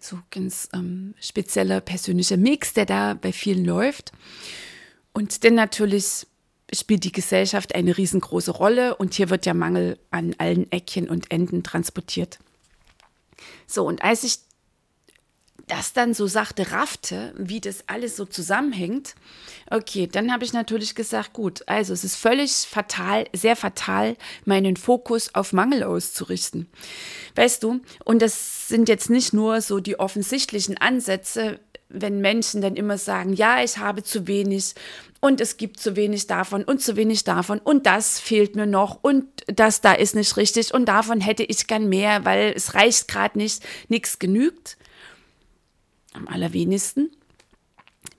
so 0.00 0.18
ganz 0.30 0.68
ähm, 0.74 1.14
spezieller 1.20 1.80
persönlicher 1.80 2.36
Mix, 2.36 2.74
der 2.74 2.84
da 2.84 3.14
bei 3.14 3.32
vielen 3.32 3.64
läuft. 3.64 4.12
Und 5.14 5.44
dann 5.44 5.54
natürlich 5.54 6.26
spielt 6.72 7.04
die 7.04 7.12
Gesellschaft 7.12 7.74
eine 7.74 7.96
riesengroße 7.96 8.50
Rolle 8.50 8.96
und 8.96 9.14
hier 9.14 9.30
wird 9.30 9.46
der 9.46 9.54
Mangel 9.54 9.98
an 10.10 10.34
allen 10.38 10.70
Eckchen 10.72 11.08
und 11.08 11.30
Enden 11.30 11.62
transportiert. 11.62 12.38
So, 13.66 13.86
und 13.86 14.02
als 14.02 14.24
ich 14.24 14.38
das 15.66 15.92
dann 15.92 16.14
so 16.14 16.26
sagte, 16.26 16.72
raffte, 16.72 17.32
wie 17.36 17.60
das 17.60 17.84
alles 17.86 18.16
so 18.16 18.24
zusammenhängt, 18.24 19.14
okay, 19.70 20.06
dann 20.06 20.32
habe 20.32 20.44
ich 20.44 20.52
natürlich 20.52 20.94
gesagt, 20.94 21.32
gut, 21.32 21.62
also 21.66 21.92
es 21.92 22.04
ist 22.04 22.16
völlig 22.16 22.52
fatal, 22.52 23.26
sehr 23.32 23.56
fatal, 23.56 24.16
meinen 24.44 24.76
Fokus 24.76 25.34
auf 25.34 25.52
Mangel 25.52 25.82
auszurichten. 25.82 26.68
Weißt 27.34 27.62
du, 27.62 27.80
und 28.04 28.20
das 28.20 28.68
sind 28.68 28.88
jetzt 28.88 29.10
nicht 29.10 29.32
nur 29.32 29.60
so 29.60 29.80
die 29.80 29.98
offensichtlichen 29.98 30.76
Ansätze, 30.78 31.60
wenn 31.88 32.20
Menschen 32.20 32.60
dann 32.60 32.76
immer 32.76 32.98
sagen, 32.98 33.32
ja, 33.32 33.62
ich 33.62 33.78
habe 33.78 34.02
zu 34.02 34.26
wenig 34.26 34.74
und 35.20 35.40
es 35.40 35.56
gibt 35.56 35.80
zu 35.80 35.96
wenig 35.96 36.26
davon 36.26 36.64
und 36.64 36.82
zu 36.82 36.96
wenig 36.96 37.24
davon 37.24 37.58
und 37.58 37.86
das 37.86 38.20
fehlt 38.20 38.56
mir 38.56 38.66
noch 38.66 38.98
und 39.02 39.26
das 39.46 39.80
da 39.80 39.92
ist 39.92 40.14
nicht 40.14 40.36
richtig 40.36 40.74
und 40.74 40.86
davon 40.86 41.20
hätte 41.20 41.44
ich 41.44 41.66
gern 41.66 41.88
mehr, 41.88 42.24
weil 42.24 42.52
es 42.54 42.74
reicht 42.74 43.08
gerade 43.08 43.38
nicht, 43.38 43.64
nichts 43.88 44.18
genügt. 44.18 44.76
Am 46.14 46.26
allerwenigsten, 46.26 47.10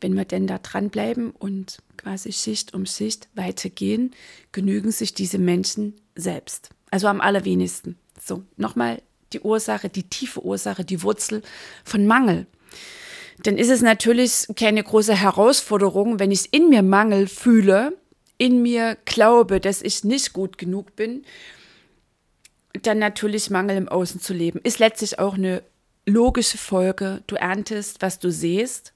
wenn 0.01 0.15
wir 0.15 0.25
denn 0.25 0.45
da 0.45 0.59
dranbleiben 0.59 1.31
und 1.31 1.79
quasi 1.97 2.31
Schicht 2.31 2.75
um 2.75 2.85
Schicht 2.85 3.27
weitergehen, 3.33 4.11
genügen 4.51 4.91
sich 4.91 5.15
diese 5.15 5.39
Menschen 5.39 5.95
selbst. 6.13 6.69
Also 6.91 7.07
am 7.07 7.21
allerwenigsten. 7.21 7.97
So, 8.23 8.43
nochmal 8.57 9.01
die 9.33 9.39
Ursache, 9.39 9.89
die 9.89 10.03
tiefe 10.03 10.45
Ursache, 10.45 10.85
die 10.85 11.01
Wurzel 11.01 11.41
von 11.83 12.05
Mangel 12.05 12.45
dann 13.43 13.57
ist 13.57 13.69
es 13.69 13.81
natürlich 13.81 14.47
keine 14.55 14.83
große 14.83 15.15
Herausforderung, 15.15 16.19
wenn 16.19 16.31
ich 16.31 16.53
in 16.53 16.69
mir 16.69 16.81
Mangel 16.81 17.27
fühle, 17.27 17.97
in 18.37 18.61
mir 18.61 18.97
glaube, 19.05 19.59
dass 19.59 19.81
ich 19.81 20.03
nicht 20.03 20.33
gut 20.33 20.57
genug 20.57 20.95
bin, 20.95 21.25
dann 22.81 22.99
natürlich 22.99 23.49
Mangel 23.49 23.77
im 23.77 23.87
Außen 23.87 24.19
zu 24.19 24.33
leben. 24.33 24.59
Ist 24.63 24.79
letztlich 24.79 25.19
auch 25.19 25.35
eine 25.35 25.63
logische 26.05 26.57
Folge. 26.57 27.23
Du 27.27 27.35
erntest, 27.35 28.01
was 28.01 28.19
du 28.19 28.31
siehst. 28.31 28.93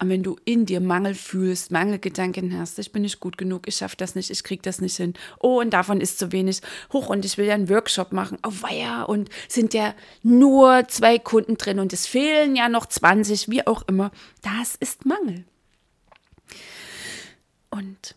Und 0.00 0.08
wenn 0.08 0.22
du 0.22 0.36
in 0.46 0.64
dir 0.64 0.80
Mangel 0.80 1.14
fühlst, 1.14 1.70
Mangelgedanken 1.70 2.58
hast, 2.58 2.78
ich 2.78 2.90
bin 2.90 3.02
nicht 3.02 3.20
gut 3.20 3.36
genug, 3.36 3.68
ich 3.68 3.76
schaffe 3.76 3.96
das 3.98 4.14
nicht, 4.14 4.30
ich 4.30 4.42
kriege 4.42 4.62
das 4.62 4.80
nicht 4.80 4.96
hin, 4.96 5.12
oh, 5.38 5.60
und 5.60 5.70
davon 5.70 6.00
ist 6.00 6.18
zu 6.18 6.32
wenig, 6.32 6.62
hoch, 6.90 7.10
und 7.10 7.26
ich 7.26 7.36
will 7.36 7.44
ja 7.44 7.52
einen 7.52 7.68
Workshop 7.68 8.10
machen, 8.10 8.38
oh 8.42 8.52
weia, 8.62 9.02
und 9.02 9.28
sind 9.46 9.74
ja 9.74 9.94
nur 10.22 10.88
zwei 10.88 11.18
Kunden 11.18 11.58
drin 11.58 11.78
und 11.78 11.92
es 11.92 12.06
fehlen 12.06 12.56
ja 12.56 12.70
noch 12.70 12.86
20, 12.86 13.50
wie 13.50 13.66
auch 13.66 13.82
immer, 13.88 14.10
das 14.40 14.74
ist 14.74 15.04
Mangel. 15.04 15.44
Und 17.68 18.14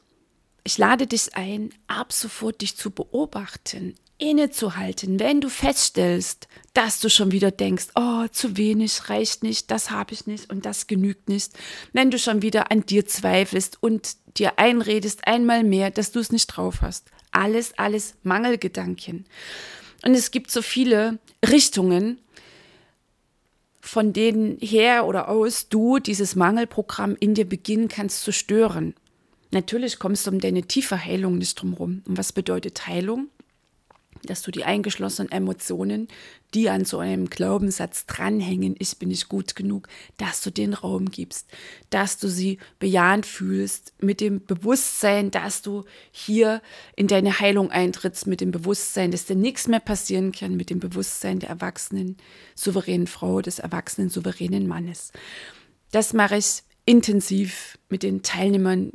ich 0.63 0.77
lade 0.77 1.05
dich 1.05 1.35
ein, 1.35 1.73
ab 1.87 2.13
sofort 2.13 2.61
dich 2.61 2.77
zu 2.77 2.91
beobachten, 2.91 3.95
innezuhalten, 4.23 5.19
wenn 5.19 5.41
du 5.41 5.49
feststellst, 5.49 6.47
dass 6.73 6.99
du 6.99 7.09
schon 7.09 7.31
wieder 7.31 7.51
denkst, 7.51 7.87
oh, 7.95 8.25
zu 8.31 8.57
wenig, 8.57 9.09
reicht 9.09 9.43
nicht, 9.43 9.69
das 9.69 9.91
habe 9.91 10.13
ich 10.13 10.25
nicht 10.25 10.49
und 10.49 10.65
das 10.65 10.87
genügt 10.87 11.29
nicht. 11.29 11.51
Wenn 11.91 12.09
du 12.09 12.17
schon 12.17 12.41
wieder 12.41 12.71
an 12.71 12.85
dir 12.85 13.05
zweifelst 13.05 13.83
und 13.83 14.15
dir 14.37 14.57
einredest 14.57 15.27
einmal 15.27 15.63
mehr, 15.63 15.91
dass 15.91 16.11
du 16.11 16.19
es 16.19 16.31
nicht 16.31 16.47
drauf 16.47 16.81
hast. 16.81 17.11
Alles, 17.31 17.77
alles 17.77 18.15
Mangelgedanken. 18.23 19.25
Und 20.05 20.13
es 20.15 20.31
gibt 20.31 20.51
so 20.51 20.61
viele 20.61 21.19
Richtungen, 21.45 22.19
von 23.81 24.13
denen 24.13 24.57
her 24.59 25.05
oder 25.05 25.27
aus 25.27 25.67
du 25.67 25.99
dieses 25.99 26.35
Mangelprogramm 26.35 27.17
in 27.19 27.33
dir 27.33 27.47
beginnen 27.47 27.89
kannst 27.89 28.23
zu 28.23 28.31
stören. 28.31 28.95
Natürlich 29.51 29.99
kommst 29.99 30.25
du 30.25 30.31
um 30.31 30.39
deine 30.39 30.63
tiefe 30.63 31.03
Heilung 31.03 31.37
nicht 31.37 31.61
drum 31.61 31.73
rum. 31.73 32.01
Und 32.05 32.17
was 32.17 32.31
bedeutet 32.31 32.87
Heilung? 32.87 33.27
Dass 34.25 34.41
du 34.41 34.51
die 34.51 34.63
eingeschlossenen 34.63 35.31
Emotionen, 35.31 36.07
die 36.53 36.69
an 36.69 36.85
so 36.85 36.99
einem 36.99 37.29
Glaubenssatz 37.29 38.05
dranhängen, 38.05 38.75
ich 38.79 38.97
bin 38.97 39.09
nicht 39.09 39.29
gut 39.29 39.55
genug, 39.55 39.87
dass 40.17 40.41
du 40.41 40.51
den 40.51 40.73
Raum 40.73 41.09
gibst, 41.09 41.49
dass 41.89 42.17
du 42.17 42.27
sie 42.27 42.59
bejahend 42.79 43.25
fühlst, 43.25 43.93
mit 43.99 44.21
dem 44.21 44.45
Bewusstsein, 44.45 45.31
dass 45.31 45.61
du 45.61 45.83
hier 46.11 46.61
in 46.95 47.07
deine 47.07 47.39
Heilung 47.39 47.71
eintrittst, 47.71 48.27
mit 48.27 48.41
dem 48.41 48.51
Bewusstsein, 48.51 49.11
dass 49.11 49.25
dir 49.25 49.35
nichts 49.35 49.67
mehr 49.67 49.79
passieren 49.79 50.31
kann, 50.31 50.55
mit 50.55 50.69
dem 50.69 50.79
Bewusstsein 50.79 51.39
der 51.39 51.49
erwachsenen, 51.49 52.17
souveränen 52.55 53.07
Frau, 53.07 53.41
des 53.41 53.59
erwachsenen, 53.59 54.09
souveränen 54.09 54.67
Mannes. 54.67 55.11
Das 55.91 56.13
mache 56.13 56.37
ich 56.37 56.63
intensiv 56.85 57.77
mit 57.89 58.03
den 58.03 58.23
Teilnehmern 58.23 58.91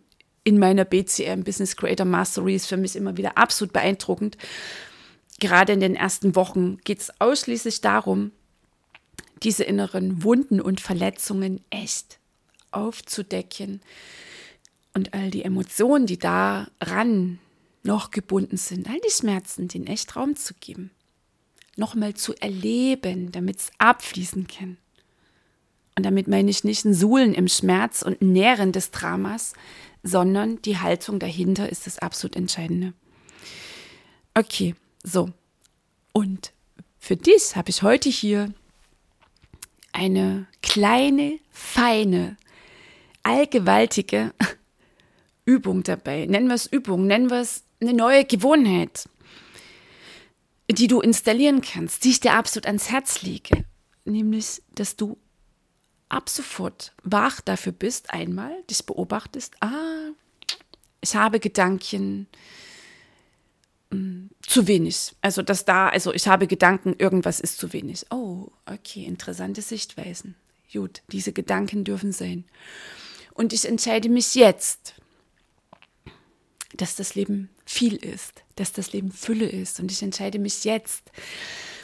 in 0.49 0.59
meiner 0.59 0.87
BCM 0.87 1.43
Business 1.45 1.77
Creator 1.77 2.07
Mastery 2.07 2.55
ist 2.55 2.69
für 2.69 2.79
mich 2.79 2.97
immer 2.97 3.19
wieder 3.19 3.37
absolut 3.37 3.71
beeindruckend, 3.71 4.39
gerade 5.39 5.73
in 5.73 5.81
den 5.81 5.95
ersten 5.95 6.35
Wochen 6.35 6.79
geht 6.79 7.01
es 7.01 7.21
ausschließlich 7.21 7.81
darum, 7.81 8.33
diese 9.43 9.65
inneren 9.65 10.23
Wunden 10.25 10.61
und 10.61 10.81
Verletzungen 10.81 11.61
echt 11.71 12.19
aufzudecken 12.71 13.81
und 14.95 15.15
all 15.15 15.31
die 15.31 15.45
Emotionen, 15.45 16.07
die 16.07 16.19
daran 16.19 17.39
noch 17.85 18.11
gebunden 18.11 18.57
sind, 18.57 18.89
all 18.89 19.01
die 19.01 19.13
Schmerzen, 19.13 19.69
den 19.69 19.87
echt 19.87 20.17
Raum 20.17 20.37
zu 20.37 20.55
geben, 20.55 20.91
nochmal 21.77 22.15
zu 22.15 22.35
erleben, 22.35 23.31
damit 23.31 23.59
es 23.59 23.71
abfließen 23.79 24.49
kann. 24.49 24.77
Und 25.97 26.05
damit 26.05 26.29
meine 26.29 26.51
ich 26.51 26.65
nicht 26.65 26.85
ein 26.85 26.95
Suhlen 26.95 27.35
im 27.35 27.49
Schmerz 27.49 28.03
und 28.03 28.23
Nähren 28.23 28.73
des 28.73 28.91
Dramas, 28.91 29.55
sondern 30.03 30.63
die 30.63 30.79
Haltung 30.79 31.19
dahinter 31.19 31.69
ist 31.71 31.87
das 31.87 31.99
absolut 31.99 32.37
Entscheidende. 32.37 32.93
Okay, 34.35 34.75
so, 35.03 35.31
und 36.13 36.53
für 36.99 37.17
dich 37.17 37.57
habe 37.57 37.71
ich 37.71 37.83
heute 37.83 38.09
hier 38.09 38.53
eine 39.93 40.47
kleine, 40.63 41.39
feine, 41.51 42.37
allgewaltige 43.23 44.33
Übung 45.45 45.83
dabei. 45.83 46.27
Nennen 46.27 46.49
wir 46.49 46.55
es 46.55 46.67
Übung, 46.67 47.07
nennen 47.07 47.31
wir 47.31 47.41
es 47.41 47.65
eine 47.81 47.95
neue 47.95 48.25
Gewohnheit, 48.25 49.09
die 50.71 50.87
du 50.87 51.01
installieren 51.01 51.61
kannst, 51.61 52.05
die 52.05 52.11
ich 52.11 52.21
dir 52.21 52.35
absolut 52.35 52.67
ans 52.67 52.91
Herz 52.91 53.23
lege. 53.23 53.65
Nämlich, 54.05 54.63
dass 54.75 54.97
du 54.97 55.19
ab 56.09 56.29
sofort 56.29 56.93
wach 57.03 57.41
dafür 57.41 57.73
bist, 57.73 58.11
einmal 58.11 58.63
dich 58.65 58.85
beobachtest, 58.85 59.57
ah, 59.61 60.11
ich 61.01 61.15
habe 61.15 61.39
Gedanken, 61.39 62.27
zu 64.49 64.67
wenig. 64.67 65.15
Also, 65.21 65.43
dass 65.43 65.65
da, 65.65 65.89
also 65.89 66.13
ich 66.13 66.27
habe 66.27 66.47
Gedanken, 66.47 66.95
irgendwas 66.99 67.39
ist 67.39 67.59
zu 67.59 67.73
wenig. 67.73 68.07
Oh, 68.11 68.49
okay, 68.67 69.05
interessante 69.05 69.61
Sichtweisen. 69.61 70.35
Gut, 70.73 71.03
diese 71.13 71.33
Gedanken 71.33 71.85
dürfen 71.85 72.13
sein. 72.13 72.45
Und 73.35 73.53
ich 73.53 73.69
entscheide 73.69 74.09
mich 74.09 74.35
jetzt, 74.35 74.95
dass 76.75 76.97
das 76.97 77.15
Leben 77.15 77.51
viel 77.67 77.97
ist, 77.97 78.43
dass 78.57 78.73
das 78.73 78.93
Leben 78.93 79.13
Fülle 79.13 79.49
ist. 79.49 79.81
Und 79.81 79.93
ich 79.93 80.03
entscheide 80.03 80.39
mich 80.39 80.65
jetzt, 80.65 81.13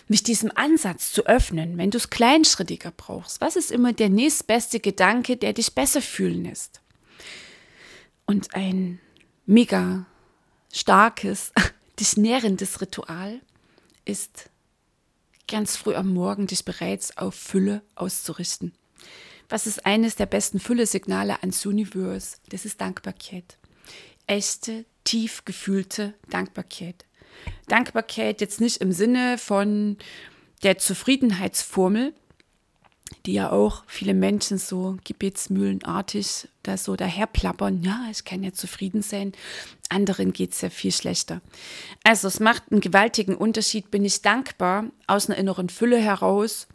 mich 0.09 0.23
diesem 0.23 0.51
Ansatz 0.55 1.13
zu 1.13 1.27
öffnen, 1.27 1.77
wenn 1.77 1.91
du 1.91 1.99
es 1.99 2.11
kleinschrittiger 2.11 2.93
brauchst. 2.97 3.41
Was 3.41 3.57
ist 3.57 3.73
immer 3.73 3.93
der 3.93 4.09
nächstbeste 4.09 4.81
Gedanke, 4.81 5.37
der 5.37 5.53
dich 5.53 5.75
besser 5.75 6.01
fühlen 6.01 6.45
lässt? 6.45 6.81
Und 8.27 8.55
ein 8.55 9.01
mega 9.45 10.07
starkes 10.73 11.53
Dich 12.01 12.17
nährendes 12.17 12.81
Ritual 12.81 13.41
ist 14.05 14.51
ganz 15.47 15.77
früh 15.77 15.95
am 15.95 16.13
Morgen 16.13 16.47
dich 16.47 16.65
bereits 16.65 17.17
auf 17.17 17.35
Fülle 17.35 17.83
auszurichten. 17.95 18.73
was 19.49 19.67
ist 19.67 19.87
eines 19.87 20.17
der 20.17 20.27
besten 20.27 20.59
Fülle-Signale 20.59 21.41
ans 21.43 21.65
Universe? 21.65 22.39
Das 22.49 22.65
ist 22.65 22.81
Dankbarkeit. 22.81 23.59
Echte, 24.27 24.85
tief 25.05 25.45
gefühlte 25.45 26.15
Dankbarkeit. 26.31 27.05
Dankbarkeit 27.69 28.41
jetzt 28.41 28.61
nicht 28.61 28.79
im 28.79 28.91
Sinne 28.91 29.39
von 29.39 29.99
der 30.63 30.79
Zufriedenheitsformel, 30.79 32.15
die 33.27 33.35
ja 33.35 33.51
auch 33.51 33.83
viele 33.87 34.15
Menschen 34.15 34.59
so 34.59 34.97
gebetsmühlenartig 35.05 36.49
da 36.63 36.77
so 36.77 36.97
daherplappern, 36.97 37.83
ja, 37.83 38.07
ich 38.11 38.25
kann 38.25 38.43
ja 38.43 38.53
zufrieden 38.53 39.03
sein, 39.03 39.33
anderen 39.89 40.33
geht 40.33 40.53
es 40.53 40.61
ja 40.61 40.71
viel 40.71 40.93
schlechter. 40.93 41.41
Also 42.03 42.29
es 42.29 42.41
macht 42.41 42.65
einen 42.71 42.81
gewaltigen 42.81 43.37
Unterschied, 43.37 43.91
bin 43.91 44.05
ich 44.05 44.23
dankbar 44.23 44.87
aus 45.07 45.29
einer 45.29 45.39
inneren 45.39 45.69
Fülle 45.69 45.99
heraus 45.99 46.67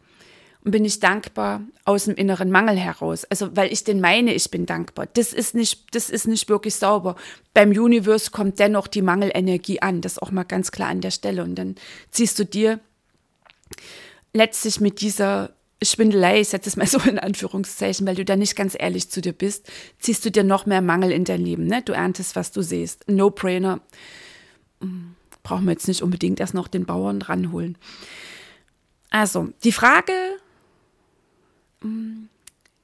und 0.63 0.71
bin 0.71 0.85
ich 0.85 0.99
dankbar 0.99 1.61
aus 1.85 2.05
dem 2.05 2.15
inneren 2.15 2.51
Mangel 2.51 2.77
heraus. 2.77 3.25
Also 3.25 3.55
weil 3.55 3.71
ich 3.71 3.83
den 3.83 4.01
meine, 4.01 4.33
ich 4.33 4.51
bin 4.51 4.65
dankbar. 4.65 5.07
Das 5.07 5.33
ist 5.33 5.55
nicht, 5.55 5.95
das 5.95 6.09
ist 6.09 6.27
nicht 6.27 6.49
wirklich 6.49 6.75
sauber. 6.75 7.15
Beim 7.53 7.69
Universe 7.69 8.31
kommt 8.31 8.59
dennoch 8.59 8.87
die 8.87 9.01
Mangelenergie 9.01 9.81
an, 9.81 10.01
das 10.01 10.19
auch 10.19 10.31
mal 10.31 10.43
ganz 10.43 10.71
klar 10.71 10.89
an 10.89 11.01
der 11.01 11.11
Stelle. 11.11 11.43
Und 11.43 11.55
dann 11.55 11.75
ziehst 12.11 12.37
du 12.39 12.45
dir 12.45 12.79
letztlich 14.33 14.79
mit 14.79 15.01
dieser 15.01 15.51
Schwindelei, 15.81 16.41
ich 16.41 16.49
setze 16.49 16.69
es 16.69 16.75
mal 16.75 16.87
so 16.87 16.99
in 16.99 17.19
Anführungszeichen, 17.19 18.05
weil 18.05 18.15
du 18.15 18.25
da 18.25 18.35
nicht 18.35 18.55
ganz 18.55 18.75
ehrlich 18.77 19.09
zu 19.09 19.21
dir 19.21 19.33
bist, 19.33 19.69
ziehst 19.99 20.25
du 20.25 20.31
dir 20.31 20.43
noch 20.43 20.65
mehr 20.65 20.81
Mangel 20.81 21.11
in 21.11 21.25
dein 21.25 21.41
Leben. 21.41 21.65
Ne? 21.65 21.81
Du 21.81 21.93
erntest, 21.93 22.35
was 22.35 22.51
du 22.51 22.61
siehst. 22.61 23.07
No-brainer. 23.09 23.81
Hm, 24.81 25.15
brauchen 25.43 25.65
wir 25.65 25.71
jetzt 25.71 25.87
nicht 25.87 26.01
unbedingt 26.01 26.39
erst 26.39 26.53
noch 26.53 26.67
den 26.67 26.85
Bauern 26.85 27.21
ranholen. 27.21 27.77
Also, 29.09 29.49
die 29.63 29.71
Frage, 29.71 30.13
hm, 31.81 32.29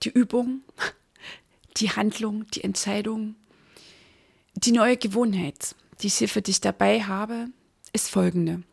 die 0.04 0.10
Übung, 0.10 0.62
die 1.78 1.92
Handlung, 1.92 2.46
die 2.52 2.64
Entscheidung, 2.64 3.36
die 4.56 4.72
neue 4.72 4.98
Gewohnheit, 4.98 5.76
die 6.02 6.08
ich 6.08 6.16
hier 6.16 6.30
für 6.30 6.42
dich 6.42 6.62
dabei 6.62 7.04
habe, 7.04 7.48
ist 7.94 8.10
folgende. 8.10 8.64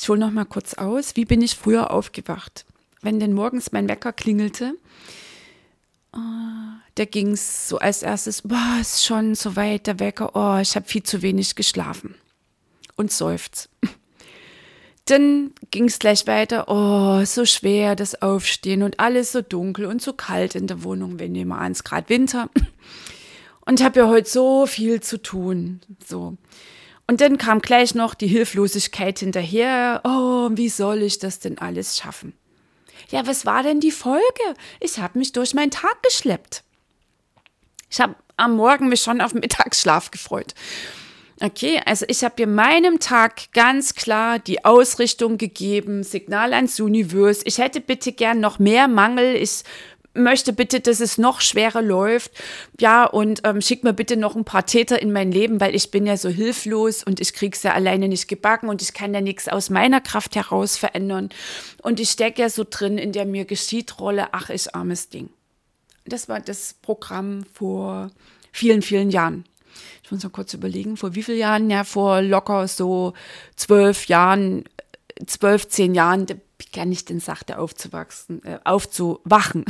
Ich 0.00 0.08
hole 0.08 0.18
noch 0.18 0.30
mal 0.30 0.46
kurz 0.46 0.72
aus. 0.72 1.14
Wie 1.16 1.26
bin 1.26 1.42
ich 1.42 1.56
früher 1.56 1.90
aufgewacht? 1.90 2.64
Wenn 3.02 3.20
denn 3.20 3.34
morgens 3.34 3.70
mein 3.70 3.86
Wecker 3.86 4.14
klingelte, 4.14 4.72
oh, 6.14 6.18
da 6.94 7.04
ging 7.04 7.32
es 7.32 7.68
so 7.68 7.78
als 7.78 8.02
erstes, 8.02 8.40
boah, 8.40 8.78
ist 8.80 9.04
schon 9.04 9.34
so 9.34 9.56
weit 9.56 9.86
der 9.86 10.00
Wecker, 10.00 10.34
oh, 10.34 10.58
ich 10.58 10.74
habe 10.74 10.86
viel 10.86 11.02
zu 11.02 11.20
wenig 11.20 11.54
geschlafen. 11.54 12.14
Und 12.96 13.12
seufzt. 13.12 13.68
Dann 15.04 15.52
ging 15.70 15.84
es 15.84 15.98
gleich 15.98 16.26
weiter, 16.26 16.68
oh, 16.68 17.22
so 17.26 17.44
schwer 17.44 17.94
das 17.94 18.22
Aufstehen 18.22 18.82
und 18.82 19.00
alles 19.00 19.32
so 19.32 19.42
dunkel 19.42 19.84
und 19.84 20.00
so 20.00 20.14
kalt 20.14 20.54
in 20.54 20.66
der 20.66 20.82
Wohnung, 20.82 21.18
wenn 21.18 21.34
wir 21.34 21.46
an, 21.54 21.72
es 21.72 21.84
gerade 21.84 22.08
Winter. 22.08 22.48
Und 23.66 23.78
ich 23.78 23.86
habe 23.86 24.00
ja 24.00 24.08
heute 24.08 24.28
so 24.28 24.66
viel 24.66 25.00
zu 25.00 25.22
tun. 25.22 25.80
So. 26.04 26.38
Und 27.10 27.20
dann 27.20 27.38
kam 27.38 27.60
gleich 27.60 27.96
noch 27.96 28.14
die 28.14 28.28
Hilflosigkeit 28.28 29.18
hinterher. 29.18 30.00
Oh, 30.04 30.48
wie 30.52 30.68
soll 30.68 31.02
ich 31.02 31.18
das 31.18 31.40
denn 31.40 31.58
alles 31.58 31.98
schaffen? 31.98 32.34
Ja, 33.08 33.26
was 33.26 33.44
war 33.44 33.64
denn 33.64 33.80
die 33.80 33.90
Folge? 33.90 34.22
Ich 34.78 35.00
habe 35.00 35.18
mich 35.18 35.32
durch 35.32 35.52
meinen 35.52 35.72
Tag 35.72 36.04
geschleppt. 36.04 36.62
Ich 37.90 38.00
habe 38.00 38.14
am 38.36 38.54
Morgen 38.54 38.88
mich 38.88 39.00
schon 39.00 39.20
auf 39.20 39.34
Mittagsschlaf 39.34 40.12
gefreut. 40.12 40.54
Okay, 41.40 41.82
also 41.84 42.06
ich 42.06 42.22
habe 42.22 42.46
mir 42.46 42.46
meinem 42.46 43.00
Tag 43.00 43.52
ganz 43.54 43.96
klar 43.96 44.38
die 44.38 44.64
Ausrichtung 44.64 45.36
gegeben, 45.36 46.04
Signal 46.04 46.52
ans 46.52 46.78
Universe. 46.78 47.42
Ich 47.44 47.58
hätte 47.58 47.80
bitte 47.80 48.12
gern 48.12 48.38
noch 48.38 48.60
mehr 48.60 48.86
Mangel. 48.86 49.34
Ich 49.34 49.64
möchte 50.14 50.52
bitte, 50.52 50.80
dass 50.80 51.00
es 51.00 51.18
noch 51.18 51.40
schwerer 51.40 51.82
läuft. 51.82 52.32
Ja, 52.80 53.04
und 53.04 53.42
ähm, 53.44 53.60
schick 53.60 53.84
mir 53.84 53.92
bitte 53.92 54.16
noch 54.16 54.36
ein 54.36 54.44
paar 54.44 54.66
Täter 54.66 55.00
in 55.00 55.12
mein 55.12 55.32
Leben, 55.32 55.60
weil 55.60 55.74
ich 55.74 55.90
bin 55.90 56.06
ja 56.06 56.16
so 56.16 56.28
hilflos 56.28 57.02
und 57.04 57.20
ich 57.20 57.32
krieg's 57.32 57.62
ja 57.62 57.72
alleine 57.72 58.08
nicht 58.08 58.28
gebacken 58.28 58.68
und 58.68 58.82
ich 58.82 58.92
kann 58.92 59.14
ja 59.14 59.20
nichts 59.20 59.48
aus 59.48 59.70
meiner 59.70 60.00
Kraft 60.00 60.36
heraus 60.36 60.76
verändern. 60.76 61.30
Und 61.82 62.00
ich 62.00 62.10
stecke 62.10 62.42
ja 62.42 62.50
so 62.50 62.64
drin 62.68 62.98
in 62.98 63.12
der 63.12 63.24
mir 63.24 63.44
geschieht 63.44 64.00
Rolle, 64.00 64.28
ach, 64.32 64.50
ich 64.50 64.74
armes 64.74 65.08
Ding. 65.08 65.30
Das 66.04 66.28
war 66.28 66.40
das 66.40 66.74
Programm 66.82 67.44
vor 67.52 68.10
vielen, 68.52 68.82
vielen 68.82 69.10
Jahren. 69.10 69.44
Ich 70.02 70.10
muss 70.10 70.24
mal 70.24 70.30
kurz 70.30 70.54
überlegen, 70.54 70.96
vor 70.96 71.14
wie 71.14 71.22
vielen 71.22 71.38
Jahren? 71.38 71.70
Ja, 71.70 71.84
vor 71.84 72.20
locker 72.20 72.66
so 72.66 73.14
zwölf 73.54 74.06
Jahren, 74.06 74.64
zwölf, 75.26 75.68
zehn 75.68 75.94
Jahren, 75.94 76.26
begann 76.58 76.92
ich 76.92 77.04
den 77.04 77.20
sachte 77.20 77.58
aufzuwachsen, 77.58 78.42
äh, 78.44 78.58
aufzuwachen. 78.64 79.64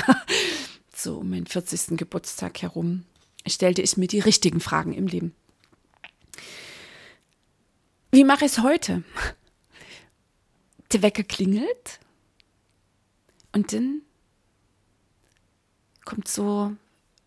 so 0.94 1.18
um 1.18 1.30
meinen 1.30 1.46
40. 1.46 1.96
Geburtstag 1.96 2.62
herum 2.62 3.04
stellte 3.46 3.82
ich 3.82 3.96
mir 3.96 4.06
die 4.06 4.20
richtigen 4.20 4.60
Fragen 4.60 4.92
im 4.92 5.06
Leben. 5.06 5.34
Wie 8.10 8.24
mache 8.24 8.44
ich 8.44 8.52
es 8.52 8.62
heute? 8.62 9.04
Der 10.92 11.02
Wecker 11.02 11.22
klingelt 11.22 12.00
und 13.52 13.72
dann 13.72 14.02
kommt 16.04 16.26
so, 16.26 16.72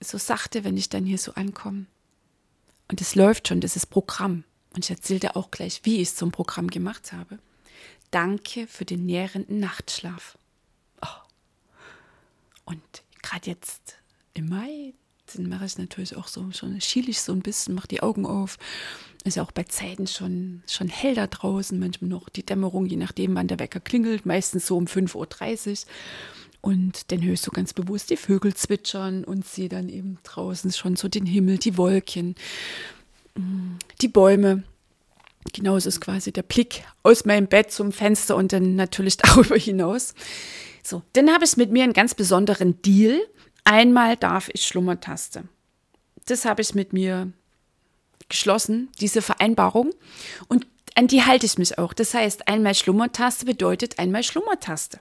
so 0.01 0.17
sachte, 0.17 0.63
wenn 0.63 0.75
ich 0.75 0.89
dann 0.89 1.05
hier 1.05 1.17
so 1.17 1.33
ankomme. 1.33 1.85
Und 2.89 2.99
es 2.99 3.15
läuft 3.15 3.47
schon, 3.47 3.61
das 3.61 3.77
ist 3.77 3.85
Programm. 3.87 4.43
Und 4.75 4.83
ich 4.83 4.91
erzählte 4.91 5.35
auch 5.35 5.51
gleich, 5.51 5.81
wie 5.83 6.01
ich 6.01 6.09
es 6.09 6.15
zum 6.15 6.31
Programm 6.31 6.67
gemacht 6.67 7.13
habe. 7.13 7.39
Danke 8.13 8.67
für 8.67 8.85
den 8.85 9.07
nährenden 9.07 9.59
Nachtschlaf. 9.59 10.37
Oh. 11.01 11.07
Und 12.65 12.79
gerade 13.23 13.49
jetzt 13.49 13.97
im 14.35 14.49
Mai, 14.49 14.93
dann 15.33 15.49
mache 15.49 15.65
ich 15.65 15.79
natürlich 15.79 16.15
auch 16.15 16.27
so, 16.27 16.51
schon 16.51 16.79
schiele 16.79 17.09
ich 17.09 17.21
so 17.21 17.31
ein 17.31 17.41
bisschen, 17.41 17.73
mache 17.73 17.87
die 17.87 18.03
Augen 18.03 18.27
auf. 18.27 18.59
Ist 19.23 19.37
ja 19.37 19.41
auch 19.41 19.51
bei 19.51 19.63
Zeiten 19.63 20.05
schon, 20.05 20.61
schon 20.67 20.89
hell 20.89 21.15
da 21.15 21.25
draußen, 21.25 21.79
manchmal 21.79 22.09
noch 22.09 22.29
die 22.29 22.45
Dämmerung, 22.45 22.85
je 22.85 22.97
nachdem, 22.97 23.33
wann 23.33 23.47
der 23.47 23.57
Wecker 23.57 23.79
klingelt, 23.79 24.27
meistens 24.27 24.67
so 24.67 24.77
um 24.77 24.85
5.30 24.85 25.15
Uhr. 25.71 25.91
Und 26.61 27.11
dann 27.11 27.23
hörst 27.23 27.47
du 27.47 27.51
ganz 27.51 27.73
bewusst 27.73 28.11
die 28.11 28.17
Vögel 28.17 28.53
zwitschern 28.53 29.23
und 29.23 29.43
sehe 29.43 29.69
dann 29.69 29.89
eben 29.89 30.19
draußen 30.21 30.71
schon 30.71 30.97
so 30.97 31.07
den 31.07 31.25
Himmel, 31.25 31.57
die 31.57 31.77
Wolken, 31.77 32.35
mm, 33.33 33.77
die 34.01 34.07
Bäume. 34.07 34.61
Genauso 35.51 35.89
ist 35.89 35.99
quasi 35.99 36.31
der 36.31 36.43
Blick 36.43 36.83
aus 37.03 37.25
meinem 37.25 37.47
Bett 37.47 37.71
zum 37.71 37.91
Fenster 37.91 38.35
und 38.35 38.53
dann 38.53 38.75
natürlich 38.75 39.17
darüber 39.17 39.57
hinaus. 39.57 40.13
So, 40.83 41.01
dann 41.13 41.31
habe 41.31 41.45
ich 41.45 41.57
mit 41.57 41.71
mir 41.71 41.83
einen 41.83 41.93
ganz 41.93 42.15
besonderen 42.15 42.81
Deal. 42.81 43.19
Einmal 43.63 44.17
darf 44.17 44.49
ich 44.53 44.65
Schlummertaste. 44.65 45.43
Das 46.25 46.45
habe 46.45 46.61
ich 46.61 46.73
mit 46.73 46.93
mir 46.93 47.31
geschlossen, 48.29 48.89
diese 48.99 49.21
Vereinbarung. 49.21 49.91
Und 50.47 50.67
an 50.95 51.07
die 51.07 51.23
halte 51.23 51.45
ich 51.45 51.57
mich 51.57 51.77
auch. 51.77 51.93
Das 51.93 52.13
heißt, 52.13 52.47
einmal 52.47 52.75
Schlummertaste 52.75 53.45
bedeutet 53.45 53.99
einmal 53.99 54.23
Schlummertaste. 54.23 54.99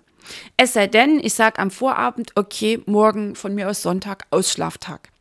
Es 0.57 0.73
sei 0.73 0.87
denn, 0.87 1.19
ich 1.21 1.35
sage 1.35 1.59
am 1.59 1.71
Vorabend, 1.71 2.33
okay, 2.37 2.81
morgen 2.87 3.35
von 3.35 3.55
mir 3.55 3.69
aus 3.69 3.83
Sonntag, 3.83 4.27
Ausschlaftag 4.31 5.12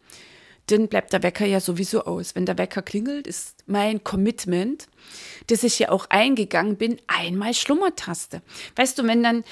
dann 0.71 0.87
bleibt 0.87 1.13
der 1.13 1.23
Wecker 1.23 1.45
ja 1.45 1.59
sowieso 1.59 2.05
aus. 2.05 2.35
Wenn 2.35 2.45
der 2.45 2.57
Wecker 2.57 2.81
klingelt, 2.81 3.27
ist 3.27 3.63
mein 3.67 4.03
Commitment, 4.03 4.87
dass 5.47 5.63
ich 5.63 5.79
ja 5.79 5.89
auch 5.89 6.07
eingegangen 6.09 6.77
bin, 6.77 6.97
einmal 7.07 7.53
Schlummertaste. 7.53 8.41
Weißt 8.75 8.97
du, 8.97 9.03
wenn 9.05 9.23
dann 9.23 9.43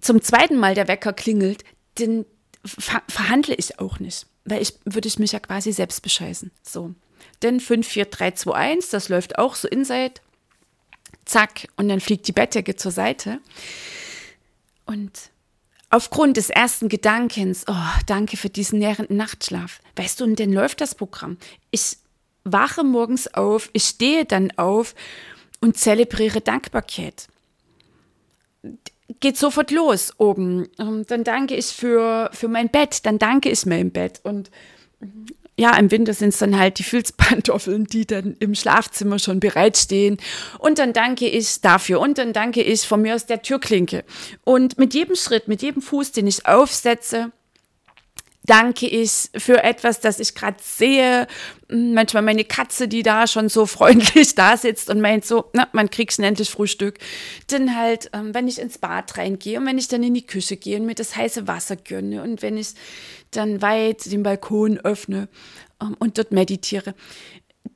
zum 0.00 0.22
zweiten 0.22 0.56
Mal 0.56 0.74
der 0.74 0.88
Wecker 0.88 1.12
klingelt, 1.12 1.64
dann 1.96 2.24
ver 2.64 3.02
verhandle 3.08 3.54
ich 3.54 3.78
auch 3.78 4.00
nicht, 4.00 4.26
weil 4.44 4.62
ich 4.62 4.74
würde 4.84 5.08
ich 5.08 5.18
mich 5.18 5.32
ja 5.32 5.40
quasi 5.40 5.72
selbst 5.72 6.02
bescheißen. 6.02 6.50
So. 6.62 6.94
Denn 7.42 7.60
5, 7.60 7.86
4, 7.86 8.04
3, 8.06 8.30
2, 8.32 8.52
1, 8.52 8.88
das 8.90 9.08
läuft 9.08 9.38
auch 9.38 9.54
so 9.54 9.68
inside. 9.68 10.14
Zack, 11.24 11.68
und 11.76 11.88
dann 11.88 12.00
fliegt 12.00 12.26
die 12.28 12.32
Bettdecke 12.32 12.76
zur 12.76 12.92
Seite. 12.92 13.40
Und 14.84 15.30
aufgrund 15.90 16.36
des 16.36 16.50
ersten 16.50 16.88
Gedankens, 16.88 17.64
oh, 17.68 18.00
danke 18.06 18.36
für 18.36 18.48
diesen 18.48 18.78
nährenden 18.78 19.16
Nachtschlaf. 19.16 19.80
Weißt 19.96 20.20
du, 20.20 20.24
und 20.24 20.40
dann 20.40 20.52
läuft 20.52 20.80
das 20.80 20.94
Programm. 20.94 21.36
Ich 21.70 21.98
wache 22.44 22.84
morgens 22.84 23.26
auf, 23.34 23.68
ich 23.72 23.84
stehe 23.84 24.24
dann 24.24 24.52
auf 24.56 24.94
und 25.60 25.76
zelebriere 25.76 26.40
Dankbarkeit. 26.40 27.28
Geht 29.18 29.36
sofort 29.36 29.70
los 29.72 30.14
oben. 30.18 30.68
Dann 30.76 31.24
danke 31.24 31.56
ich 31.56 31.66
für, 31.66 32.30
für 32.32 32.48
mein 32.48 32.68
Bett, 32.68 33.04
dann 33.04 33.18
danke 33.18 33.50
ich 33.50 33.66
mir 33.66 33.80
im 33.80 33.90
Bett. 33.90 34.20
Und 34.22 34.50
ja, 35.60 35.76
im 35.76 35.90
Winter 35.90 36.14
sind 36.14 36.30
es 36.30 36.38
dann 36.38 36.58
halt 36.58 36.78
die 36.78 36.82
Filzpantoffeln, 36.82 37.84
die 37.84 38.06
dann 38.06 38.34
im 38.40 38.54
Schlafzimmer 38.54 39.18
schon 39.18 39.40
bereitstehen. 39.40 40.16
Und 40.58 40.78
dann 40.78 40.94
danke 40.94 41.28
ich 41.28 41.60
dafür. 41.60 42.00
Und 42.00 42.16
dann 42.16 42.32
danke 42.32 42.62
ich 42.62 42.88
von 42.88 43.02
mir 43.02 43.14
aus 43.14 43.26
der 43.26 43.42
Türklinke. 43.42 44.04
Und 44.42 44.78
mit 44.78 44.94
jedem 44.94 45.16
Schritt, 45.16 45.48
mit 45.48 45.60
jedem 45.60 45.82
Fuß, 45.82 46.12
den 46.12 46.26
ich 46.26 46.46
aufsetze, 46.46 47.30
danke 48.44 48.86
ich 48.86 49.30
für 49.36 49.62
etwas, 49.62 50.00
das 50.00 50.18
ich 50.18 50.34
gerade 50.34 50.56
sehe. 50.60 51.26
Hm, 51.68 51.94
manchmal 51.94 52.22
meine 52.22 52.44
Katze, 52.44 52.88
die 52.88 53.02
da 53.02 53.26
schon 53.26 53.48
so 53.48 53.66
freundlich 53.78 54.34
da 54.34 54.56
sitzt 54.56 54.90
und 54.90 55.00
meint 55.00 55.24
so, 55.24 55.50
na, 55.52 55.68
man 55.72 55.90
kriegt 55.90 56.12
schon 56.12 56.24
endlich 56.24 56.50
Frühstück. 56.50 56.98
Dann 57.48 57.76
halt, 57.76 58.10
ähm, 58.12 58.34
wenn 58.34 58.48
ich 58.48 58.58
ins 58.58 58.78
Bad 58.78 59.16
reingehe 59.16 59.58
und 59.58 59.66
wenn 59.66 59.78
ich 59.78 59.88
dann 59.88 60.02
in 60.02 60.14
die 60.14 60.26
Küche 60.26 60.56
gehe 60.56 60.78
und 60.78 60.86
mir 60.86 60.94
das 60.94 61.16
heiße 61.16 61.46
Wasser 61.46 61.76
gönne 61.76 62.22
und 62.22 62.42
wenn 62.42 62.56
ich 62.56 62.74
dann 63.30 63.62
weit 63.62 64.10
den 64.10 64.22
Balkon 64.22 64.78
öffne 64.78 65.28
ähm, 65.80 65.96
und 65.98 66.18
dort 66.18 66.32
meditiere. 66.32 66.94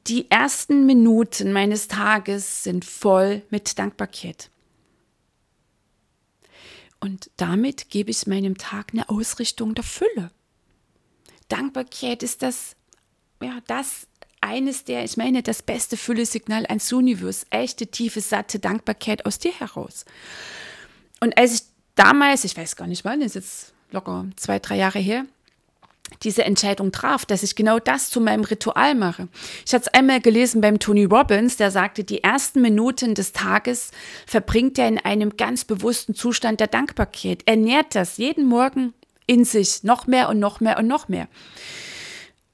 Die 0.07 0.31
ersten 0.31 0.87
Minuten 0.87 1.53
meines 1.53 1.89
Tages 1.89 2.63
sind 2.65 2.85
voll 2.85 3.43
mit 3.51 3.79
Dankbarkeit. 3.79 4.51
Und 7.01 7.31
damit 7.37 7.91
gebe 7.91 8.11
ich 8.11 8.27
meinem 8.27 8.57
Tag 8.57 8.93
eine 8.93 9.11
Ausrichtung 9.11 9.75
der 9.75 9.85
Fülle. 9.85 10.31
Dankbarkeit 11.55 12.25
ist 12.25 12.43
das, 12.43 12.75
ja, 13.41 13.59
das 13.69 14.09
eines 14.41 14.85
der, 14.85 15.05
ich 15.05 15.17
meine, 15.17 15.43
das 15.43 15.63
beste 15.63 15.97
Füllesignal 15.97 16.67
ans 16.67 16.93
Universum. 16.93 17.47
Echte, 17.51 17.87
tiefe, 17.87 18.21
satte 18.21 18.59
Dankbarkeit 18.59 19.25
aus 19.25 19.39
dir 19.39 19.53
heraus. 19.53 20.05
Und 21.21 21.39
als 21.39 21.55
ich 21.55 21.63
damals, 21.95 22.45
ich 22.45 22.57
weiß 22.57 22.75
gar 22.75 22.89
nicht 22.89 23.05
wann, 23.05 23.23
ist 23.23 23.37
jetzt 23.37 23.73
locker 23.93 24.27
zwei, 24.37 24.59
drei 24.59 24.77
Jahre 24.77 24.99
her, 24.99 25.27
diese 26.23 26.45
Entscheidung 26.45 26.93
traf, 26.93 27.25
dass 27.25 27.43
ich 27.43 27.55
genau 27.55 27.79
das 27.79 28.11
zu 28.11 28.21
meinem 28.21 28.45
Ritual 28.45 28.95
mache. 28.95 29.29
Ich 29.65 29.73
hatte 29.73 29.87
es 29.87 29.95
einmal 29.95 30.21
gelesen 30.21 30.61
beim 30.61 30.79
Tony 30.79 31.05
Robbins, 31.05 31.57
der 31.57 31.71
sagte, 31.71 32.05
die 32.05 32.23
ersten 32.23 32.61
Minuten 32.61 33.15
des 33.15 33.33
Tages 33.33 33.93
verbringt 34.27 34.79
er 34.79 34.89
in 34.89 34.99
einem 34.99 35.37
ganz 35.37 35.65
bewussten 35.65 36.15
Zustand 36.15 36.61
der 36.61 36.67
Dankbarkeit. 36.67 37.43
Er 37.47 37.57
nährt 37.57 37.95
das 37.95 38.19
jeden 38.19 38.47
Morgen 38.47 38.93
in 39.27 39.45
sich 39.45 39.83
noch 39.83 40.07
mehr 40.07 40.29
und 40.29 40.39
noch 40.39 40.61
mehr 40.61 40.79
und 40.79 40.87
noch 40.87 41.09
mehr. 41.09 41.29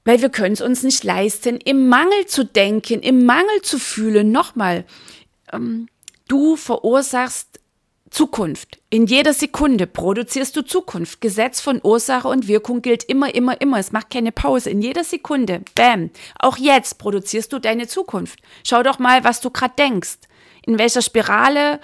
Weil 0.03 0.21
wir 0.21 0.29
können 0.29 0.53
es 0.53 0.61
uns 0.61 0.83
nicht 0.83 1.03
leisten, 1.03 1.57
im 1.57 1.87
Mangel 1.87 2.25
zu 2.25 2.43
denken, 2.43 3.01
im 3.01 3.25
Mangel 3.25 3.61
zu 3.61 3.77
fühlen. 3.77 4.31
Nochmal, 4.31 4.85
ähm, 5.53 5.87
du 6.27 6.55
verursachst 6.55 7.59
Zukunft. 8.11 8.79
In 8.89 9.05
jeder 9.05 9.33
Sekunde 9.33 9.87
produzierst 9.87 10.55
du 10.55 10.63
Zukunft. 10.63 11.21
Gesetz 11.21 11.61
von 11.61 11.79
Ursache 11.81 12.27
und 12.27 12.47
Wirkung 12.47 12.81
gilt 12.81 13.05
immer, 13.05 13.33
immer, 13.33 13.59
immer. 13.61 13.79
Es 13.79 13.93
macht 13.93 14.09
keine 14.09 14.33
Pause. 14.33 14.69
In 14.69 14.81
jeder 14.81 15.05
Sekunde, 15.05 15.63
bam, 15.75 16.09
auch 16.37 16.57
jetzt 16.57 16.97
produzierst 16.97 17.53
du 17.53 17.59
deine 17.59 17.87
Zukunft. 17.87 18.39
Schau 18.65 18.83
doch 18.83 18.99
mal, 18.99 19.23
was 19.23 19.39
du 19.39 19.49
gerade 19.49 19.75
denkst. 19.79 20.17
In 20.65 20.77
welcher 20.77 21.01
Spirale 21.01 21.79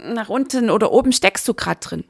nach 0.00 0.28
unten 0.28 0.70
oder 0.70 0.92
oben 0.92 1.12
steckst 1.12 1.46
du 1.48 1.54
gerade 1.54 1.80
drin. 1.80 2.04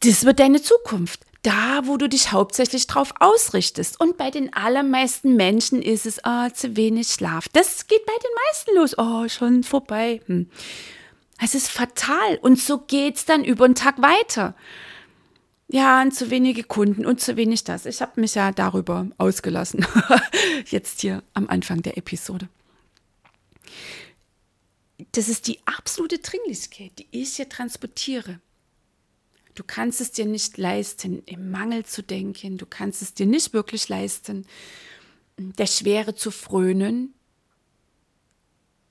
Das 0.00 0.24
wird 0.24 0.38
deine 0.38 0.62
Zukunft. 0.62 1.20
Da, 1.42 1.82
wo 1.84 1.96
du 1.96 2.08
dich 2.08 2.32
hauptsächlich 2.32 2.86
drauf 2.86 3.14
ausrichtest. 3.20 4.00
Und 4.00 4.16
bei 4.16 4.30
den 4.30 4.52
allermeisten 4.52 5.36
Menschen 5.36 5.82
ist 5.82 6.04
es 6.04 6.20
oh, 6.24 6.48
zu 6.52 6.76
wenig 6.76 7.08
Schlaf. 7.08 7.48
Das 7.48 7.86
geht 7.86 8.04
bei 8.06 8.12
den 8.12 8.30
meisten 8.46 8.76
los. 8.76 8.98
Oh, 8.98 9.28
schon 9.28 9.62
vorbei. 9.62 10.20
Hm. 10.26 10.50
Es 11.40 11.54
ist 11.54 11.68
fatal. 11.68 12.38
Und 12.42 12.58
so 12.58 12.78
geht 12.78 13.16
es 13.16 13.24
dann 13.24 13.44
über 13.44 13.68
den 13.68 13.76
Tag 13.76 14.02
weiter. 14.02 14.54
Ja, 15.68 16.02
und 16.02 16.14
zu 16.14 16.30
wenige 16.30 16.64
Kunden 16.64 17.06
und 17.06 17.20
zu 17.20 17.36
wenig 17.36 17.62
das. 17.64 17.86
Ich 17.86 18.00
habe 18.00 18.20
mich 18.20 18.34
ja 18.34 18.52
darüber 18.52 19.06
ausgelassen. 19.18 19.86
Jetzt 20.66 21.02
hier 21.02 21.22
am 21.34 21.48
Anfang 21.48 21.82
der 21.82 21.98
Episode. 21.98 22.48
Das 25.12 25.28
ist 25.28 25.46
die 25.46 25.60
absolute 25.66 26.18
Dringlichkeit, 26.18 26.92
die 26.98 27.06
ich 27.10 27.36
hier 27.36 27.48
transportiere. 27.48 28.40
Du 29.58 29.64
kannst 29.64 30.00
es 30.00 30.12
dir 30.12 30.24
nicht 30.24 30.56
leisten, 30.56 31.20
im 31.26 31.50
Mangel 31.50 31.84
zu 31.84 32.00
denken. 32.00 32.58
Du 32.58 32.64
kannst 32.64 33.02
es 33.02 33.14
dir 33.14 33.26
nicht 33.26 33.52
wirklich 33.52 33.88
leisten, 33.88 34.46
der 35.36 35.66
Schwere 35.66 36.14
zu 36.14 36.30
frönen. 36.30 37.12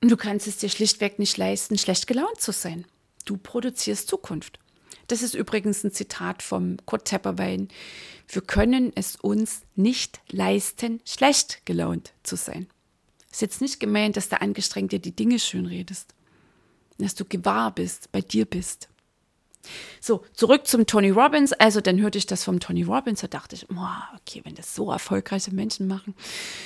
Du 0.01 0.17
kannst 0.17 0.45
es 0.45 0.57
dir 0.57 0.67
schlichtweg 0.67 1.19
nicht 1.19 1.37
leisten, 1.37 1.77
schlecht 1.77 2.05
gelaunt 2.05 2.41
zu 2.41 2.51
sein. 2.51 2.83
Du 3.23 3.37
produzierst 3.37 4.09
Zukunft. 4.09 4.59
Das 5.07 5.21
ist 5.21 5.35
übrigens 5.35 5.85
ein 5.85 5.93
Zitat 5.93 6.43
vom 6.43 6.75
Kurt 6.85 7.05
Tepperwein. 7.05 7.69
Wir 8.27 8.41
können 8.41 8.91
es 8.93 9.15
uns 9.15 9.61
nicht 9.77 10.19
leisten, 10.27 10.99
schlecht 11.05 11.65
gelaunt 11.65 12.11
zu 12.23 12.35
sein. 12.35 12.67
Ist 13.31 13.41
jetzt 13.41 13.61
nicht 13.61 13.79
gemeint, 13.79 14.17
dass 14.17 14.27
du 14.27 14.41
angestrengt 14.41 14.91
dir 14.91 14.99
die 14.99 15.15
Dinge 15.15 15.39
schön 15.39 15.65
redest. 15.65 16.13
Dass 16.97 17.15
du 17.15 17.23
gewahr 17.23 17.73
bist, 17.73 18.11
bei 18.11 18.19
dir 18.19 18.43
bist. 18.43 18.89
So, 19.99 20.23
zurück 20.33 20.67
zum 20.67 20.85
Tony 20.85 21.09
Robbins. 21.09 21.53
Also, 21.53 21.81
dann 21.81 21.99
hörte 21.99 22.17
ich 22.17 22.25
das 22.25 22.43
vom 22.43 22.59
Tony 22.59 22.83
Robbins, 22.83 23.21
da 23.21 23.27
dachte 23.27 23.55
ich, 23.55 23.67
oh, 23.69 24.17
okay, 24.19 24.41
wenn 24.43 24.55
das 24.55 24.75
so 24.75 24.91
erfolgreiche 24.91 25.53
Menschen 25.53 25.87
machen, 25.87 26.15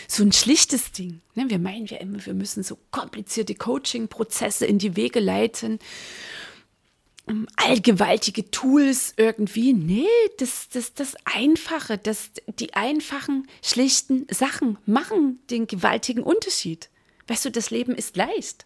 so 0.08 0.24
ein 0.24 0.32
schlichtes 0.32 0.92
Ding. 0.92 1.22
Ne? 1.36 1.46
Wir 1.50 1.60
meinen 1.60 1.86
ja 1.86 1.98
immer, 1.98 2.26
wir 2.26 2.34
müssen 2.34 2.64
so 2.64 2.78
komplizierte 2.92 3.56
Coaching-Prozesse 3.56 4.66
in 4.66 4.80
die 4.80 4.96
Wege 4.96 5.20
leiten, 5.20 5.80
allgewaltige 7.56 8.50
Tools 8.52 9.14
irgendwie. 9.18 9.74
Nee, 9.74 10.08
das, 10.38 10.70
das, 10.70 10.94
das 10.94 11.16
Einfache, 11.24 11.98
das, 11.98 12.32
die 12.60 12.74
einfachen, 12.74 13.48
schlichten 13.62 14.28
Sachen 14.30 14.78
machen 14.86 15.40
den 15.50 15.68
gewaltigen 15.68 16.24
Unterschied. 16.24 16.90
Weißt 17.28 17.46
du, 17.46 17.52
das 17.52 17.70
Leben 17.70 17.96
ist 17.96 18.18
leicht. 18.18 18.66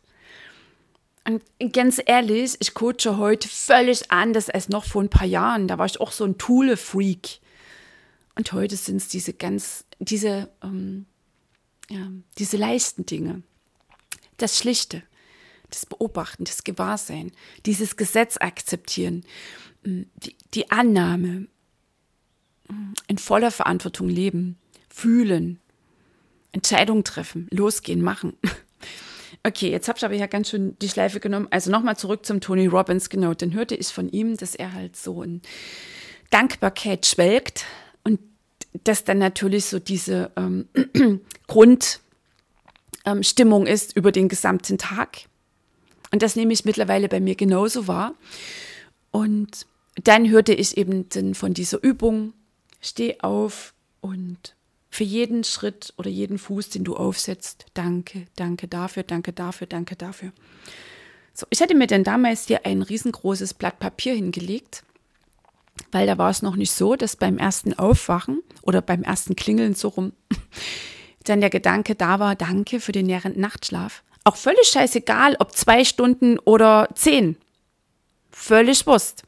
Und 1.28 1.42
ganz 1.74 2.00
ehrlich, 2.06 2.56
ich 2.60 2.76
coache 2.76 3.18
heute 3.18 3.48
völlig 3.48 4.12
anders 4.12 4.50
als 4.50 4.70
noch 4.70 4.86
vor 4.86 5.02
ein 5.02 5.10
paar 5.10 5.28
Jahren. 5.28 5.68
Da 5.68 5.80
war 5.80 5.88
ich 5.88 6.00
auch 6.00 6.12
so 6.12 6.24
ein 6.24 6.38
Tool-Freak. 6.38 7.40
Und 8.36 8.52
heute 8.52 8.76
sind 8.76 8.98
es 8.98 9.08
diese 9.08 9.34
ganz, 9.34 9.86
diese, 10.00 10.50
ähm, 10.62 11.08
ja, 11.90 12.12
diese 12.38 12.58
leichten 12.58 13.08
Dinge. 13.08 13.42
Das 14.38 14.60
Schlichte, 14.60 15.02
das 15.72 15.88
Beobachten, 15.88 16.44
das 16.44 16.64
Gewahrsein, 16.64 17.32
dieses 17.66 17.96
Gesetz 17.96 18.38
akzeptieren, 18.38 19.26
mm, 19.84 20.04
die, 20.18 20.36
die 20.54 20.70
Annahme, 20.70 21.48
mm, 22.68 22.94
in 23.08 23.18
voller 23.18 23.52
Verantwortung 23.52 24.10
leben, 24.10 24.58
fühlen, 24.90 25.60
Entscheidungen 26.52 27.04
treffen, 27.04 27.48
losgehen, 27.50 28.04
machen. 28.04 28.38
Okay, 29.46 29.70
jetzt 29.70 29.88
habe 29.88 30.00
ich 30.00 30.06
aber 30.06 30.16
ja 30.16 30.26
ganz 30.26 30.50
schön 30.50 30.76
die 30.80 30.90
Schleife 30.90 31.20
genommen. 31.20 31.48
Also 31.52 31.70
nochmal 31.70 31.96
zurück 31.96 32.26
zum 32.26 32.42
Tony 32.42 32.66
Robbins. 32.66 33.10
Genau, 33.10 33.36
dann 33.36 33.54
hörte 33.54 33.76
ich 33.76 33.90
von 33.90 34.10
ihm, 34.10 34.38
dass 34.38 34.56
er 34.56 34.74
halt 34.74 34.96
so 34.96 35.22
in 35.22 35.44
Dankbarkeit 36.32 37.06
schwelgt 37.06 37.66
und 38.04 38.20
dass 38.84 39.04
dann 39.04 39.20
natürlich 39.20 39.66
so 39.66 39.78
diese 39.78 40.32
ähm, 40.36 40.68
Grundstimmung 41.48 43.68
ähm, 43.68 43.72
ist 43.72 43.96
über 43.96 44.12
den 44.12 44.30
gesamten 44.30 44.80
Tag. 44.80 45.26
Und 46.12 46.24
das 46.24 46.36
nehme 46.36 46.52
ich 46.52 46.66
mittlerweile 46.66 47.08
bei 47.08 47.20
mir 47.20 47.36
genauso 47.36 47.88
wahr. 47.88 48.16
Und 49.12 49.68
dann 50.04 50.28
hörte 50.28 50.56
ich 50.56 50.76
eben 50.76 51.06
von 51.36 51.54
dieser 51.54 51.84
Übung, 51.84 52.34
steh 52.82 53.20
auf 53.20 53.76
und 54.02 54.56
für 54.96 55.04
jeden 55.04 55.44
Schritt 55.44 55.94
oder 55.98 56.10
jeden 56.10 56.38
Fuß, 56.38 56.70
den 56.70 56.86
du 56.86 56.96
aufsetzt. 56.96 57.66
Danke, 57.74 58.28
danke 58.38 58.70
dafür, 58.70 59.04
danke 59.04 59.34
dafür, 59.34 59.68
danke 59.68 59.98
dafür. 59.98 60.32
So, 61.34 61.46
ich 61.50 61.62
hatte 61.62 61.76
mir 61.76 61.88
dann 61.88 62.06
damals 62.06 62.48
hier 62.48 62.66
ein 62.66 62.82
riesengroßes 62.82 63.56
Blatt 63.56 63.78
Papier 63.78 64.16
hingelegt, 64.16 64.84
weil 65.92 66.08
da 66.08 66.18
war 66.18 66.30
es 66.30 66.42
noch 66.42 66.56
nicht 66.56 66.72
so, 66.72 66.96
dass 66.96 67.18
beim 67.18 67.38
ersten 67.38 67.74
Aufwachen 67.74 68.42
oder 68.62 68.82
beim 68.82 69.04
ersten 69.04 69.36
Klingeln 69.36 69.76
so 69.76 69.90
rum 69.90 70.14
dann 71.26 71.42
der 71.42 71.50
Gedanke 71.50 71.96
da 71.96 72.20
war, 72.20 72.36
danke 72.36 72.80
für 72.80 72.94
den 72.94 73.08
nährenden 73.08 73.42
Nachtschlaf. 73.42 74.02
Auch 74.24 74.38
völlig 74.38 74.68
scheißegal, 74.70 75.36
ob 75.40 75.52
zwei 75.52 75.84
Stunden 75.84 76.40
oder 76.40 76.88
zehn. 76.96 77.36
Völlig 78.32 78.88
Wurst. 78.88 79.24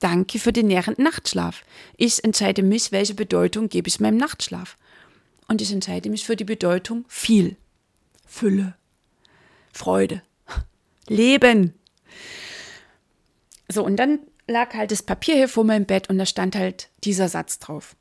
Danke 0.00 0.38
für 0.38 0.52
den 0.52 0.66
nährenden 0.68 1.04
Nachtschlaf. 1.04 1.62
Ich 1.96 2.24
entscheide 2.24 2.62
mich, 2.62 2.90
welche 2.90 3.14
Bedeutung 3.14 3.68
gebe 3.68 3.88
ich 3.88 4.00
meinem 4.00 4.16
Nachtschlaf. 4.16 4.76
Und 5.46 5.60
ich 5.60 5.72
entscheide 5.72 6.08
mich 6.08 6.24
für 6.24 6.36
die 6.36 6.44
Bedeutung 6.44 7.04
viel. 7.06 7.56
Fülle. 8.26 8.74
Freude. 9.72 10.22
Leben. 11.08 11.74
So, 13.68 13.84
und 13.84 13.96
dann 13.96 14.20
lag 14.46 14.74
halt 14.74 14.90
das 14.90 15.02
Papier 15.02 15.34
hier 15.34 15.48
vor 15.48 15.64
meinem 15.64 15.84
Bett 15.84 16.08
und 16.08 16.18
da 16.18 16.26
stand 16.26 16.56
halt 16.56 16.88
dieser 17.04 17.28
Satz 17.28 17.58
drauf. 17.58 17.94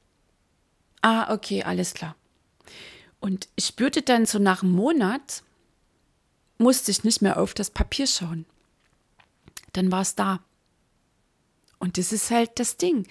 Ah, 1.02 1.34
okay, 1.34 1.64
alles 1.64 1.94
klar. 1.94 2.16
Und 3.20 3.50
ich 3.56 3.66
spürte 3.66 4.02
dann 4.02 4.26
so 4.26 4.40
nach 4.40 4.64
einem 4.64 4.72
Monat, 4.72 5.44
musste 6.58 6.92
ich 6.92 7.04
nicht 7.04 7.22
mehr 7.22 7.40
auf 7.40 7.54
das 7.54 7.70
Papier 7.70 8.08
schauen. 8.08 8.46
Dann 9.74 9.92
war 9.92 10.02
es 10.02 10.16
da. 10.16 10.40
Und 11.80 11.98
das 11.98 12.12
ist 12.12 12.30
halt 12.30 12.52
das 12.60 12.78
Ding. 12.78 13.08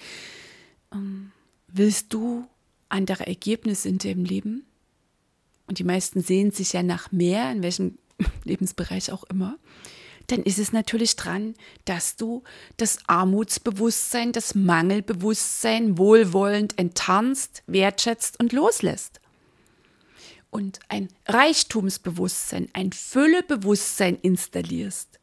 Ähm, 0.93 1.31
willst 1.67 2.13
du 2.13 2.47
andere 2.87 3.27
Ergebnisse 3.27 3.89
in 3.89 3.97
deinem 3.97 4.23
Leben? 4.23 4.65
Und 5.67 5.79
die 5.79 5.83
meisten 5.83 6.21
sehen 6.21 6.51
sich 6.51 6.73
ja 6.73 6.83
nach 6.83 7.11
mehr, 7.11 7.51
in 7.51 7.61
welchem 7.61 7.97
Lebensbereich 8.43 9.11
auch 9.11 9.23
immer. 9.25 9.57
dann 10.27 10.43
ist 10.43 10.59
es 10.59 10.71
natürlich 10.71 11.15
dran, 11.15 11.55
dass 11.85 12.15
du 12.15 12.43
das 12.77 12.99
Armutsbewusstsein, 13.07 14.31
das 14.31 14.53
Mangelbewusstsein 14.53 15.97
wohlwollend 15.97 16.77
enttarnst, 16.77 17.63
wertschätzt 17.65 18.39
und 18.39 18.53
loslässt. 18.53 19.21
Und 20.51 20.79
ein 20.87 21.09
Reichtumsbewusstsein, 21.25 22.69
ein 22.73 22.91
Füllebewusstsein 22.91 24.19
installierst. 24.21 25.18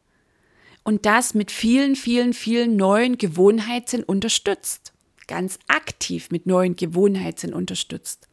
Und 0.87 1.05
das 1.05 1.35
mit 1.35 1.51
vielen, 1.51 1.97
vielen, 1.97 2.33
vielen 2.33 2.77
neuen 2.77 3.19
Gewohnheiten 3.19 4.05
unterstützt. 4.05 4.93
Ganz 5.27 5.59
aktiv 5.67 6.31
mit 6.31 6.47
neuen 6.47 6.77
Gewohnheiten 6.77 7.53
unterstützt. 7.53 8.29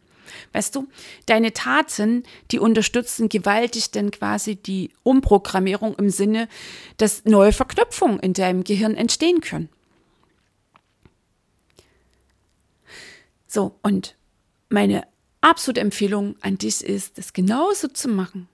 Weißt 0.52 0.76
du, 0.76 0.88
deine 1.26 1.54
Taten, 1.54 2.22
die 2.52 2.60
unterstützen 2.60 3.28
gewaltig 3.28 3.90
denn 3.90 4.12
quasi 4.12 4.56
die 4.56 4.92
Umprogrammierung 5.02 5.96
im 5.96 6.12
Sinne, 6.12 6.48
dass 6.98 7.26
neue 7.26 7.54
Verknüpfungen 7.54 8.20
in 8.20 8.34
deinem 8.34 8.64
Gehirn 8.64 8.94
entstehen 8.94 9.42
können. 9.42 9.70
So, 13.48 13.80
und 13.82 14.16
meine 14.70 15.08
absolute 15.42 15.82
Empfehlung 15.82 16.36
an 16.42 16.60
dich 16.60 16.84
ist, 16.84 17.18
das 17.18 17.34
genauso 17.34 17.88
zu 17.88 18.10
machen. 18.10 18.48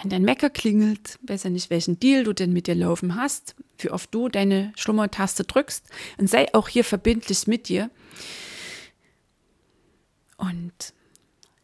Wenn 0.00 0.10
dein 0.10 0.22
Mecker 0.22 0.50
klingelt, 0.50 1.18
weiß 1.22 1.44
ja 1.44 1.50
nicht, 1.50 1.70
welchen 1.70 2.00
Deal 2.00 2.24
du 2.24 2.32
denn 2.32 2.52
mit 2.52 2.66
dir 2.66 2.74
laufen 2.74 3.16
hast, 3.16 3.54
wie 3.78 3.90
oft 3.90 4.12
du 4.14 4.28
deine 4.28 4.72
Schlummertaste 4.76 5.44
drückst 5.44 5.84
und 6.18 6.28
sei 6.28 6.52
auch 6.54 6.68
hier 6.68 6.84
verbindlich 6.84 7.46
mit 7.46 7.68
dir. 7.68 7.90
Und 10.36 10.72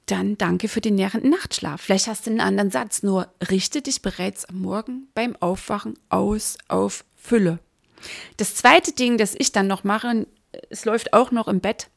dann 0.06 0.38
danke 0.38 0.68
für 0.68 0.80
den 0.80 0.94
nährenden 0.94 1.30
Nachtschlaf. 1.30 1.80
Vielleicht 1.80 2.06
hast 2.06 2.26
du 2.26 2.30
einen 2.30 2.40
anderen 2.40 2.70
Satz, 2.70 3.02
nur 3.02 3.28
richte 3.50 3.82
dich 3.82 4.02
bereits 4.02 4.44
am 4.44 4.60
Morgen 4.60 5.08
beim 5.14 5.36
Aufwachen 5.36 5.98
aus 6.08 6.56
auf 6.68 7.04
Fülle. 7.16 7.58
Das 8.36 8.54
zweite 8.54 8.92
Ding, 8.92 9.18
das 9.18 9.34
ich 9.36 9.52
dann 9.52 9.66
noch 9.66 9.84
mache, 9.84 10.26
es 10.70 10.84
läuft 10.84 11.12
auch 11.12 11.30
noch 11.30 11.48
im 11.48 11.60
Bett, 11.60 11.90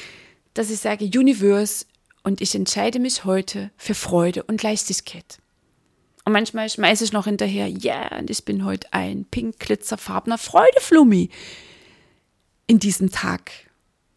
dass 0.54 0.70
ich 0.70 0.78
sage, 0.78 1.04
Universe, 1.04 1.84
und 2.24 2.40
ich 2.40 2.54
entscheide 2.54 2.98
mich 2.98 3.24
heute 3.24 3.70
für 3.76 3.94
Freude 3.94 4.42
und 4.42 4.62
Leichtigkeit. 4.62 5.38
Und 6.28 6.32
manchmal 6.32 6.68
schmeiße 6.68 7.04
ich 7.04 7.12
noch 7.14 7.24
hinterher, 7.24 7.68
ja, 7.68 7.94
yeah, 7.94 8.18
und 8.18 8.28
ich 8.28 8.44
bin 8.44 8.62
heute 8.62 8.92
ein 8.92 9.24
pink 9.24 9.58
glitzerfarbener 9.60 10.36
Freudeflummi 10.36 11.30
in 12.66 12.78
diesem 12.78 13.10
Tag. 13.10 13.50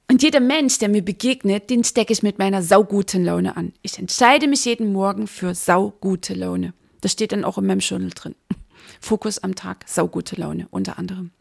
Und 0.10 0.22
jeder 0.22 0.42
Mensch, 0.42 0.78
der 0.78 0.90
mir 0.90 1.06
begegnet, 1.06 1.70
den 1.70 1.86
stecke 1.86 2.12
ich 2.12 2.22
mit 2.22 2.38
meiner 2.38 2.64
sauguten 2.64 3.24
Laune 3.24 3.56
an. 3.56 3.72
Ich 3.82 3.98
entscheide 3.98 4.50
mich 4.50 4.66
jeden 4.66 4.92
Morgen 4.92 5.26
für 5.26 5.56
saugute 5.56 6.34
Laune. 6.34 6.74
Das 7.00 7.14
steht 7.14 7.32
dann 7.32 7.46
auch 7.46 7.58
in 7.58 7.66
meinem 7.66 7.80
Journal 7.80 8.10
drin. 8.10 8.36
Fokus 9.00 9.40
am 9.40 9.56
Tag, 9.56 9.86
saugute 9.88 10.36
Laune 10.36 10.68
unter 10.70 11.00
anderem. 11.00 11.32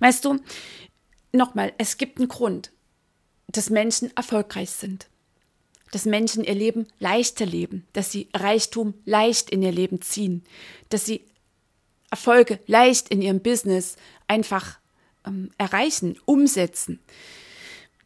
Weißt 0.00 0.22
du, 0.26 0.38
nochmal, 1.32 1.72
es 1.78 1.96
gibt 1.96 2.18
einen 2.18 2.28
Grund, 2.28 2.72
dass 3.48 3.70
Menschen 3.70 4.14
erfolgreich 4.18 4.68
sind. 4.68 5.06
Dass 5.94 6.06
Menschen 6.06 6.42
ihr 6.42 6.56
Leben 6.56 6.88
leichter 6.98 7.46
leben, 7.46 7.86
dass 7.92 8.10
sie 8.10 8.28
Reichtum 8.34 8.94
leicht 9.04 9.48
in 9.48 9.62
ihr 9.62 9.70
Leben 9.70 10.02
ziehen, 10.02 10.42
dass 10.88 11.06
sie 11.06 11.20
Erfolge 12.10 12.58
leicht 12.66 13.10
in 13.10 13.22
ihrem 13.22 13.38
Business 13.38 13.94
einfach 14.26 14.80
ähm, 15.24 15.52
erreichen, 15.56 16.18
umsetzen, 16.24 16.98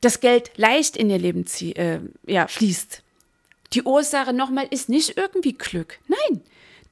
das 0.02 0.20
Geld 0.20 0.50
leicht 0.56 0.98
in 0.98 1.08
ihr 1.08 1.16
Leben 1.16 1.46
zieh, 1.46 1.72
äh, 1.72 2.00
ja, 2.26 2.46
fließt. 2.46 3.02
Die 3.72 3.82
Ursache 3.82 4.34
nochmal 4.34 4.68
ist 4.68 4.90
nicht 4.90 5.16
irgendwie 5.16 5.54
Glück. 5.54 5.98
Nein, 6.08 6.42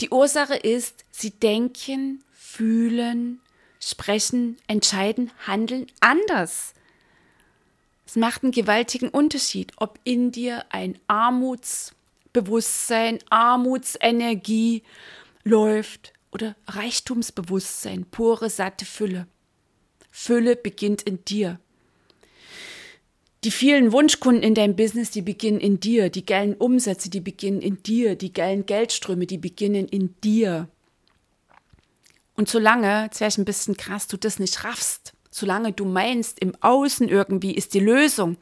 die 0.00 0.08
Ursache 0.08 0.56
ist, 0.56 1.04
sie 1.10 1.30
denken, 1.30 2.24
fühlen, 2.32 3.40
sprechen, 3.80 4.56
entscheiden, 4.66 5.30
handeln 5.46 5.88
anders. 6.00 6.72
Es 8.06 8.16
macht 8.16 8.44
einen 8.44 8.52
gewaltigen 8.52 9.08
Unterschied, 9.08 9.72
ob 9.76 9.98
in 10.04 10.32
dir 10.32 10.64
ein 10.70 10.98
Armutsbewusstsein, 11.08 13.18
Armutsenergie 13.28 14.84
läuft 15.42 16.12
oder 16.30 16.54
Reichtumsbewusstsein, 16.68 18.06
pure, 18.10 18.48
satte 18.48 18.84
Fülle. 18.84 19.26
Fülle 20.10 20.54
beginnt 20.56 21.02
in 21.02 21.24
dir. 21.24 21.58
Die 23.44 23.50
vielen 23.50 23.92
Wunschkunden 23.92 24.42
in 24.42 24.54
deinem 24.54 24.76
Business, 24.76 25.10
die 25.10 25.22
beginnen 25.22 25.60
in 25.60 25.78
dir. 25.78 26.10
Die 26.10 26.26
geilen 26.26 26.54
Umsätze, 26.54 27.10
die 27.10 27.20
beginnen 27.20 27.60
in 27.60 27.82
dir. 27.82 28.16
Die 28.16 28.32
geilen 28.32 28.66
Geldströme, 28.66 29.26
die 29.26 29.38
beginnen 29.38 29.86
in 29.86 30.14
dir. 30.22 30.68
Und 32.34 32.48
solange, 32.48 33.04
jetzt 33.04 33.20
wäre 33.20 33.28
ich 33.28 33.38
ein 33.38 33.44
bisschen 33.44 33.76
krass, 33.76 34.08
du 34.08 34.16
das 34.16 34.38
nicht 34.38 34.64
raffst, 34.64 35.12
solange 35.36 35.72
du 35.72 35.84
meinst, 35.84 36.38
im 36.40 36.54
Außen 36.60 37.08
irgendwie 37.08 37.54
ist 37.54 37.74
die 37.74 37.80
Lösung 37.80 38.36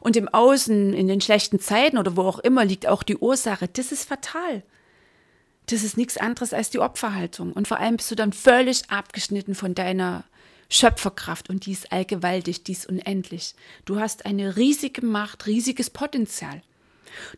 und 0.00 0.16
im 0.16 0.28
Außen, 0.28 0.92
in 0.92 1.06
den 1.06 1.20
schlechten 1.20 1.60
Zeiten 1.60 1.98
oder 1.98 2.16
wo 2.16 2.22
auch 2.22 2.40
immer, 2.40 2.64
liegt 2.64 2.88
auch 2.88 3.02
die 3.04 3.16
Ursache, 3.16 3.68
das 3.68 3.92
ist 3.92 4.08
fatal. 4.08 4.62
Das 5.66 5.84
ist 5.84 5.96
nichts 5.96 6.16
anderes 6.16 6.52
als 6.52 6.70
die 6.70 6.80
Opferhaltung. 6.80 7.52
Und 7.52 7.68
vor 7.68 7.78
allem 7.78 7.96
bist 7.96 8.10
du 8.10 8.16
dann 8.16 8.32
völlig 8.32 8.90
abgeschnitten 8.90 9.54
von 9.54 9.74
deiner 9.74 10.24
Schöpferkraft 10.68 11.48
und 11.48 11.66
die 11.66 11.72
ist 11.72 11.92
allgewaltig, 11.92 12.64
die 12.64 12.72
ist 12.72 12.88
unendlich. 12.88 13.54
Du 13.84 14.00
hast 14.00 14.26
eine 14.26 14.56
riesige 14.56 15.04
Macht, 15.06 15.46
riesiges 15.46 15.90
Potenzial. 15.90 16.62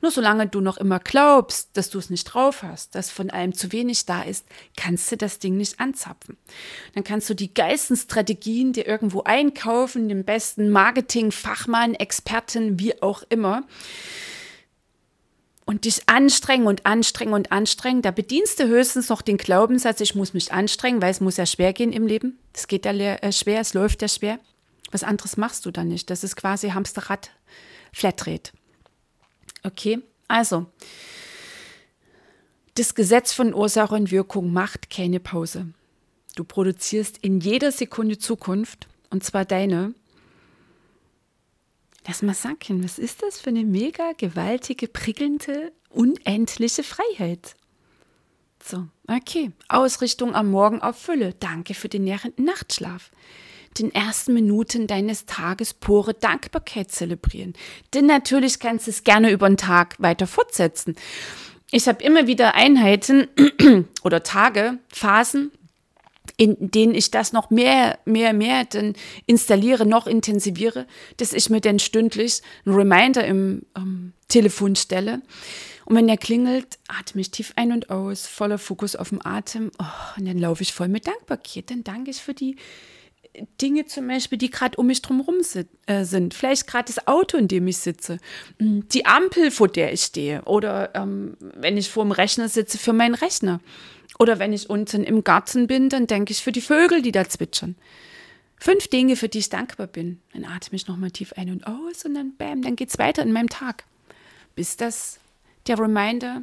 Nur 0.01 0.11
solange 0.11 0.47
du 0.47 0.61
noch 0.61 0.77
immer 0.77 0.99
glaubst, 0.99 1.77
dass 1.77 1.91
du 1.91 1.99
es 1.99 2.11
nicht 2.11 2.25
drauf 2.25 2.63
hast, 2.63 2.95
dass 2.95 3.11
von 3.11 3.31
allem 3.31 3.55
zu 3.55 3.73
wenig 3.73 4.07
da 4.07 4.23
ist, 4.23 4.47
kannst 4.77 5.11
du 5.11 5.17
das 5.17 5.39
Ding 5.39 5.57
nicht 5.57 5.81
anzapfen. 5.81 6.37
Dann 6.95 7.05
kannst 7.05 7.29
du 7.29 7.35
die 7.35 7.53
geilsten 7.53 7.97
Strategien 7.97 8.73
dir 8.73 8.87
irgendwo 8.87 9.23
einkaufen, 9.23 10.09
den 10.09 10.25
besten 10.25 10.71
Marketing, 10.71 11.33
Fachmann, 11.33 11.95
Experten, 11.95 12.79
wie 12.79 13.01
auch 13.03 13.23
immer 13.29 13.65
und 15.67 15.85
dich 15.85 16.03
anstrengen 16.07 16.67
und 16.67 16.85
anstrengen 16.87 17.33
und 17.33 17.53
anstrengen, 17.53 18.03
da 18.03 18.11
bedienst 18.11 18.61
du 18.61 18.67
höchstens 18.67 19.09
noch 19.09 19.23
den 19.23 19.39
Glaubenssatz, 19.39 20.01
ich 20.01 20.15
muss 20.15 20.35
mich 20.35 20.53
anstrengen, 20.53 21.01
weil 21.01 21.11
es 21.11 21.21
muss 21.21 21.37
ja 21.37 21.47
schwer 21.47 21.73
gehen 21.73 21.93
im 21.93 22.07
Leben. 22.07 22.39
Es 22.53 22.67
geht 22.69 22.85
ja 22.85 22.93
äh, 22.93 23.33
schwer, 23.33 23.61
es 23.61 23.75
läuft 23.75 24.03
ja 24.03 24.09
schwer. 24.09 24.39
Was 24.91 25.03
anderes 25.03 25.37
machst 25.37 25.67
du 25.67 25.71
dann 25.71 25.89
nicht. 25.89 26.11
Das 26.11 26.23
ist 26.23 26.37
quasi 26.37 26.71
Hamsterrad, 26.71 27.31
Flatrate. 27.93 28.53
Okay, 29.65 30.01
also 30.29 30.67
das 32.75 32.95
Gesetz 32.95 33.33
von 33.33 33.55
Ursache 33.55 33.95
und 33.95 34.11
Wirkung 34.11 34.53
macht 34.53 34.91
keine 34.91 35.21
Pause. 35.21 35.67
Du 36.37 36.45
produzierst 36.45 37.19
in 37.19 37.41
jeder 37.41 37.73
Sekunde 37.73 38.19
Zukunft, 38.19 38.89
und 39.11 39.25
zwar 39.25 39.45
deine, 39.45 39.95
Lass 42.07 42.21
mal 42.21 42.35
sacken, 42.35 42.85
was 42.85 42.99
ist 42.99 43.23
das 43.23 43.41
für 43.41 43.49
eine 43.49 43.65
mega 43.65 44.13
gewaltige, 44.13 44.89
prickelnde, 44.89 45.73
unendliche 45.89 46.83
Freiheit? 46.83 47.55
So, 48.63 48.87
okay. 49.09 49.53
Ausrichtung 49.69 50.35
am 50.35 50.51
Morgen 50.51 50.83
auf 50.83 50.99
Fülle. 50.99 51.35
Danke 51.41 51.73
für 51.73 51.89
den 51.89 52.05
nährenden 52.05 52.45
Nachtschlaf. 52.45 53.11
Den 53.79 53.93
ersten 53.93 54.35
Minuten 54.35 54.87
deines 54.87 55.27
Tages 55.27 55.75
pure 55.75 56.15
Dankbarkeit 56.15 56.91
zelebrieren. 56.91 57.55
Denn 57.93 58.07
natürlich 58.07 58.61
kannst 58.61 58.87
du 58.87 58.91
es 58.91 59.05
gerne 59.05 59.31
über 59.31 59.49
den 59.49 59.57
Tag 59.57 59.97
weiter 59.99 60.27
fortsetzen. 60.27 60.97
Ich 61.71 61.89
habe 61.89 62.03
immer 62.05 62.27
wieder 62.27 62.55
Einheiten 62.55 63.27
oder 64.05 64.23
Tage, 64.23 64.79
Phasen, 64.89 65.51
in 66.37 66.71
denen 66.71 66.95
ich 66.95 67.11
das 67.11 67.33
noch 67.33 67.51
mehr, 67.51 67.99
mehr, 68.05 68.33
mehr 68.33 68.65
dann 68.65 68.95
installiere, 69.27 69.87
noch 69.87 70.07
intensiviere, 70.07 70.87
dass 71.17 71.33
ich 71.33 71.51
mir 71.51 71.61
dann 71.61 71.79
stündlich 71.79 72.43
einen 72.65 72.75
Reminder 72.75 73.25
im 73.25 73.63
ähm, 73.77 74.13
Telefon 74.29 74.75
stelle. 74.75 75.23
Und 75.85 75.97
wenn 75.97 76.07
der 76.07 76.17
klingelt, 76.17 76.79
atme 76.89 77.21
ich 77.21 77.31
tief 77.31 77.53
ein 77.57 77.73
und 77.73 77.91
aus, 77.91 78.27
voller 78.27 78.59
Fokus 78.59 78.97
auf 78.97 79.11
den 79.11 79.25
Atem. 79.25 79.71
Oh, 79.79 80.19
und 80.19 80.27
dann 80.27 80.39
laufe 80.39 80.63
ich 80.63 80.73
voll 80.73 80.89
mit 80.89 81.07
Dankbarkeit. 81.07 81.71
Dann 81.71 81.85
danke 81.85 82.11
ich 82.11 82.23
für 82.23 82.35
die 82.35 82.57
Dinge 83.61 83.87
zum 83.87 84.07
Beispiel, 84.07 84.39
die 84.39 84.51
gerade 84.51 84.77
um 84.77 84.87
mich 84.87 85.03
drumherum 85.03 85.37
äh, 85.87 86.05
sind. 86.05 86.35
Vielleicht 86.35 86.67
gerade 86.67 86.87
das 86.87 87.07
Auto, 87.07 87.37
in 87.37 87.49
dem 87.49 87.67
ich 87.67 87.79
sitze, 87.79 88.19
hm, 88.59 88.89
die 88.89 89.07
Ampel, 89.07 89.51
vor 89.51 89.69
der 89.69 89.93
ich 89.93 90.03
stehe 90.03 90.43
oder 90.43 90.95
ähm, 90.95 91.37
wenn 91.41 91.77
ich 91.77 91.91
vor 91.91 92.05
dem 92.05 92.13
Rechner 92.13 92.49
sitze, 92.49 92.79
für 92.79 92.93
meinen 92.93 93.15
Rechner. 93.15 93.61
Oder 94.19 94.39
wenn 94.39 94.53
ich 94.53 94.71
unten 94.71 95.03
im 95.03 95.25
Garten 95.25 95.67
bin, 95.67 95.89
dann 95.89 96.07
denke 96.07 96.33
ich 96.33 96.43
für 96.43 96.53
die 96.53 96.61
Vögel, 96.61 97.03
die 97.03 97.11
da 97.11 97.29
zwitschern. 97.29 97.75
Fünf 98.57 98.89
Dinge, 98.89 99.17
für 99.17 99.29
die 99.29 99.39
ich 99.39 99.49
dankbar 99.49 99.89
bin. 99.89 100.21
Dann 100.33 100.45
atme 100.45 100.77
ich 100.77 100.87
nochmal 100.87 101.11
tief 101.11 101.33
ein 101.35 101.51
und 101.51 101.67
aus 101.67 102.05
und 102.05 102.15
dann 102.15 102.37
bam, 102.37 102.63
dann 102.63 102.77
geht 102.77 102.91
es 102.91 102.99
weiter 102.99 103.23
in 103.23 103.33
meinem 103.33 103.49
Tag. 103.49 103.85
Bis 104.55 104.77
das 104.77 105.19
der 105.67 105.79
Reminder 105.79 106.43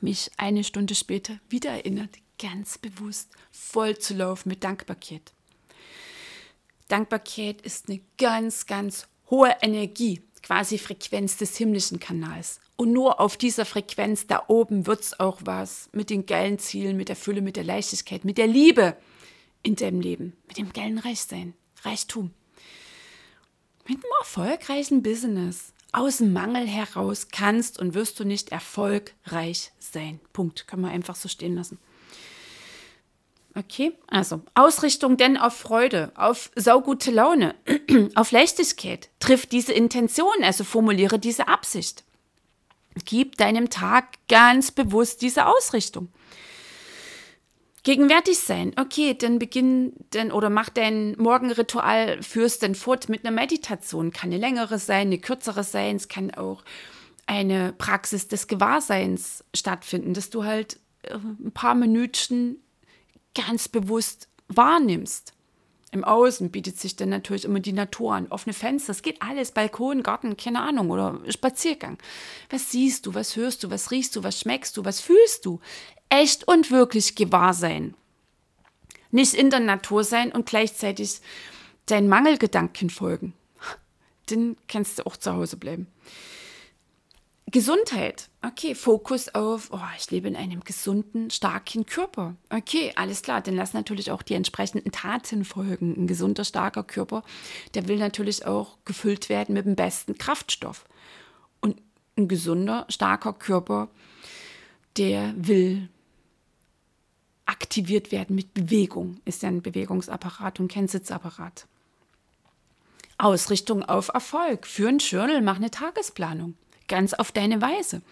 mich 0.00 0.30
eine 0.36 0.62
Stunde 0.62 0.94
später 0.94 1.38
wieder 1.48 1.70
erinnert, 1.70 2.10
ganz 2.40 2.78
bewusst 2.78 3.30
voll 3.50 3.98
zu 3.98 4.14
laufen 4.14 4.48
mit 4.48 4.62
Dankbarkeit. 4.62 5.32
Dankbarkeit 6.88 7.62
ist 7.62 7.88
eine 7.88 8.00
ganz, 8.16 8.66
ganz 8.66 9.06
hohe 9.30 9.54
Energie, 9.60 10.22
quasi 10.42 10.78
Frequenz 10.78 11.36
des 11.36 11.56
himmlischen 11.56 12.00
Kanals. 12.00 12.60
Und 12.76 12.92
nur 12.92 13.20
auf 13.20 13.36
dieser 13.36 13.64
Frequenz 13.64 14.26
da 14.26 14.44
oben 14.48 14.86
wird 14.86 15.00
es 15.00 15.20
auch 15.20 15.40
was 15.44 15.88
mit 15.92 16.10
den 16.10 16.26
geilen 16.26 16.58
Zielen, 16.58 16.96
mit 16.96 17.08
der 17.08 17.16
Fülle, 17.16 17.42
mit 17.42 17.56
der 17.56 17.64
Leichtigkeit, 17.64 18.24
mit 18.24 18.38
der 18.38 18.46
Liebe 18.46 18.96
in 19.62 19.76
deinem 19.76 20.00
Leben, 20.00 20.36
mit 20.46 20.58
dem 20.58 20.72
geilen 20.72 20.98
Reichsein, 20.98 21.54
Reichtum. 21.82 22.32
Mit 23.86 23.96
einem 23.96 24.12
erfolgreichen 24.20 25.02
Business. 25.02 25.72
Aus 25.90 26.18
dem 26.18 26.34
Mangel 26.34 26.66
heraus 26.66 27.28
kannst 27.32 27.78
und 27.78 27.94
wirst 27.94 28.20
du 28.20 28.24
nicht 28.24 28.52
erfolgreich 28.52 29.72
sein. 29.78 30.20
Punkt. 30.34 30.66
Können 30.66 30.82
wir 30.82 30.90
einfach 30.90 31.16
so 31.16 31.28
stehen 31.28 31.54
lassen. 31.54 31.78
Okay, 33.54 33.92
also 34.06 34.42
Ausrichtung 34.54 35.16
denn 35.16 35.36
auf 35.36 35.56
Freude, 35.56 36.12
auf 36.14 36.50
saugute 36.54 37.10
Laune, 37.10 37.54
auf 38.14 38.30
Leichtigkeit. 38.30 39.08
Triff 39.18 39.46
diese 39.46 39.72
Intention, 39.72 40.42
also 40.42 40.64
formuliere 40.64 41.18
diese 41.18 41.48
Absicht. 41.48 42.04
Gib 43.04 43.36
deinem 43.36 43.70
Tag 43.70 44.18
ganz 44.28 44.70
bewusst 44.70 45.22
diese 45.22 45.46
Ausrichtung. 45.46 46.08
Gegenwärtig 47.84 48.38
sein. 48.38 48.74
Okay, 48.78 49.14
dann 49.14 49.38
beginn 49.38 49.92
denn 50.12 50.30
oder 50.30 50.50
mach 50.50 50.68
dein 50.68 51.16
Morgenritual, 51.16 52.22
führst 52.22 52.62
dann 52.62 52.74
fort 52.74 53.08
mit 53.08 53.24
einer 53.24 53.34
Meditation. 53.34 54.12
Kann 54.12 54.30
eine 54.30 54.38
längere 54.38 54.78
sein, 54.78 55.06
eine 55.06 55.18
kürzere 55.18 55.64
sein. 55.64 55.96
Es 55.96 56.08
kann 56.08 56.32
auch 56.32 56.62
eine 57.26 57.72
Praxis 57.72 58.28
des 58.28 58.46
Gewahrseins 58.46 59.44
stattfinden, 59.54 60.12
dass 60.12 60.28
du 60.30 60.44
halt 60.44 60.78
äh, 61.02 61.14
ein 61.14 61.52
paar 61.52 61.74
Minuten 61.74 62.56
ganz 63.46 63.68
bewusst 63.68 64.28
wahrnimmst. 64.48 65.32
Im 65.90 66.04
Außen 66.04 66.50
bietet 66.50 66.78
sich 66.78 66.96
dann 66.96 67.08
natürlich 67.08 67.46
immer 67.46 67.60
die 67.60 67.72
Natur 67.72 68.12
an, 68.12 68.26
offene 68.28 68.52
Fenster, 68.52 68.90
es 68.90 69.00
geht 69.00 69.22
alles, 69.22 69.52
Balkon, 69.52 70.02
Garten, 70.02 70.36
keine 70.36 70.60
Ahnung, 70.60 70.90
oder 70.90 71.18
Spaziergang. 71.28 71.96
Was 72.50 72.70
siehst 72.70 73.06
du, 73.06 73.14
was 73.14 73.36
hörst 73.36 73.64
du, 73.64 73.70
was 73.70 73.90
riechst 73.90 74.14
du, 74.14 74.22
was 74.22 74.40
schmeckst 74.40 74.76
du, 74.76 74.84
was 74.84 75.00
fühlst 75.00 75.46
du? 75.46 75.60
Echt 76.10 76.46
und 76.46 76.70
wirklich 76.70 77.14
gewahr 77.14 77.54
sein. 77.54 77.94
Nicht 79.10 79.32
in 79.32 79.48
der 79.48 79.60
Natur 79.60 80.04
sein 80.04 80.30
und 80.30 80.44
gleichzeitig 80.44 81.20
deinen 81.86 82.08
Mangelgedanken 82.08 82.90
folgen. 82.90 83.32
Dann 84.26 84.56
kannst 84.68 84.98
du 84.98 85.06
auch 85.06 85.16
zu 85.16 85.32
Hause 85.32 85.56
bleiben. 85.56 85.86
Gesundheit. 87.50 88.28
Okay, 88.42 88.74
Fokus 88.74 89.34
auf, 89.34 89.70
oh, 89.72 89.80
ich 89.96 90.10
lebe 90.10 90.28
in 90.28 90.36
einem 90.36 90.60
gesunden, 90.60 91.30
starken 91.30 91.86
Körper. 91.86 92.34
Okay, 92.50 92.92
alles 92.94 93.22
klar. 93.22 93.40
Dann 93.40 93.56
lass 93.56 93.72
natürlich 93.72 94.10
auch 94.10 94.22
die 94.22 94.34
entsprechenden 94.34 94.92
Taten 94.92 95.46
folgen. 95.46 95.94
Ein 95.96 96.06
gesunder, 96.06 96.44
starker 96.44 96.84
Körper, 96.84 97.22
der 97.74 97.88
will 97.88 97.98
natürlich 97.98 98.44
auch 98.44 98.76
gefüllt 98.84 99.30
werden 99.30 99.54
mit 99.54 99.64
dem 99.64 99.76
besten 99.76 100.18
Kraftstoff. 100.18 100.84
Und 101.60 101.80
ein 102.18 102.28
gesunder, 102.28 102.84
starker 102.90 103.32
Körper, 103.32 103.88
der 104.98 105.32
will 105.36 105.88
aktiviert 107.46 108.12
werden 108.12 108.36
mit 108.36 108.52
Bewegung. 108.52 109.20
Ist 109.24 109.42
ja 109.42 109.48
ein 109.48 109.62
Bewegungsapparat 109.62 110.60
und 110.60 110.70
kein 110.70 110.86
Sitzapparat. 110.86 111.66
Ausrichtung 113.16 113.82
auf 113.82 114.08
Erfolg. 114.08 114.66
Für 114.66 114.88
ein 114.88 114.98
Journal, 114.98 115.40
mach 115.40 115.56
eine 115.56 115.70
Tagesplanung 115.70 116.54
ganz 116.88 117.14
auf 117.14 117.32
deine 117.32 117.60
Weise. 117.60 118.02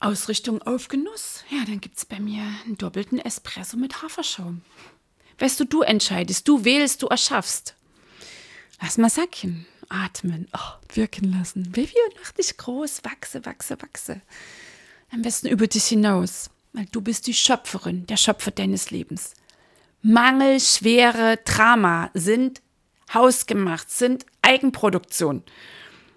Ausrichtung 0.00 0.62
auf 0.62 0.88
Genuss. 0.88 1.44
Ja, 1.50 1.64
dann 1.66 1.80
gibt 1.80 1.98
es 1.98 2.06
bei 2.06 2.18
mir 2.18 2.42
einen 2.64 2.78
doppelten 2.78 3.18
Espresso 3.18 3.76
mit 3.76 4.02
Haferschaum. 4.02 4.62
Weißt 5.38 5.60
du, 5.60 5.64
du 5.64 5.82
entscheidest, 5.82 6.48
du 6.48 6.64
wählst, 6.64 7.02
du 7.02 7.06
erschaffst. 7.06 7.74
Lass 8.80 8.96
mal 8.96 9.10
sacken, 9.10 9.66
atmen, 9.90 10.48
oh, 10.54 10.94
wirken 10.94 11.32
lassen. 11.32 11.70
Baby, 11.70 11.94
mach 12.20 12.32
dich 12.32 12.56
groß, 12.56 13.02
wachse, 13.04 13.44
wachse, 13.44 13.76
wachse. 13.80 14.22
Am 15.12 15.20
besten 15.20 15.48
über 15.48 15.66
dich 15.66 15.86
hinaus, 15.86 16.50
weil 16.72 16.86
du 16.86 17.02
bist 17.02 17.26
die 17.26 17.34
Schöpferin, 17.34 18.06
der 18.06 18.16
Schöpfer 18.16 18.52
deines 18.52 18.90
Lebens. 18.90 19.34
Mangel, 20.02 20.60
Schwere, 20.60 21.38
Drama 21.44 22.10
sind 22.14 22.62
hausgemacht, 23.12 23.90
sind 23.90 24.24
Eigenproduktion 24.40 25.42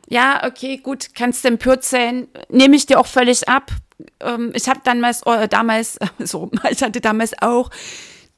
ja, 0.10 0.46
okay, 0.46 0.78
gut, 0.78 1.16
kannst 1.16 1.44
du 1.44 1.50
empört 1.50 1.84
sein, 1.84 2.28
nehme 2.50 2.76
ich 2.76 2.86
dir 2.86 3.00
auch 3.00 3.08
völlig 3.08 3.48
ab. 3.48 3.72
Ähm, 4.20 4.52
ich 4.54 4.68
habe 4.68 4.82
damals, 4.84 5.22
äh, 5.26 5.48
damals, 5.48 5.98
so, 6.20 6.52
ich 6.70 6.82
hatte 6.82 7.02
damals 7.02 7.34
auch 7.42 7.70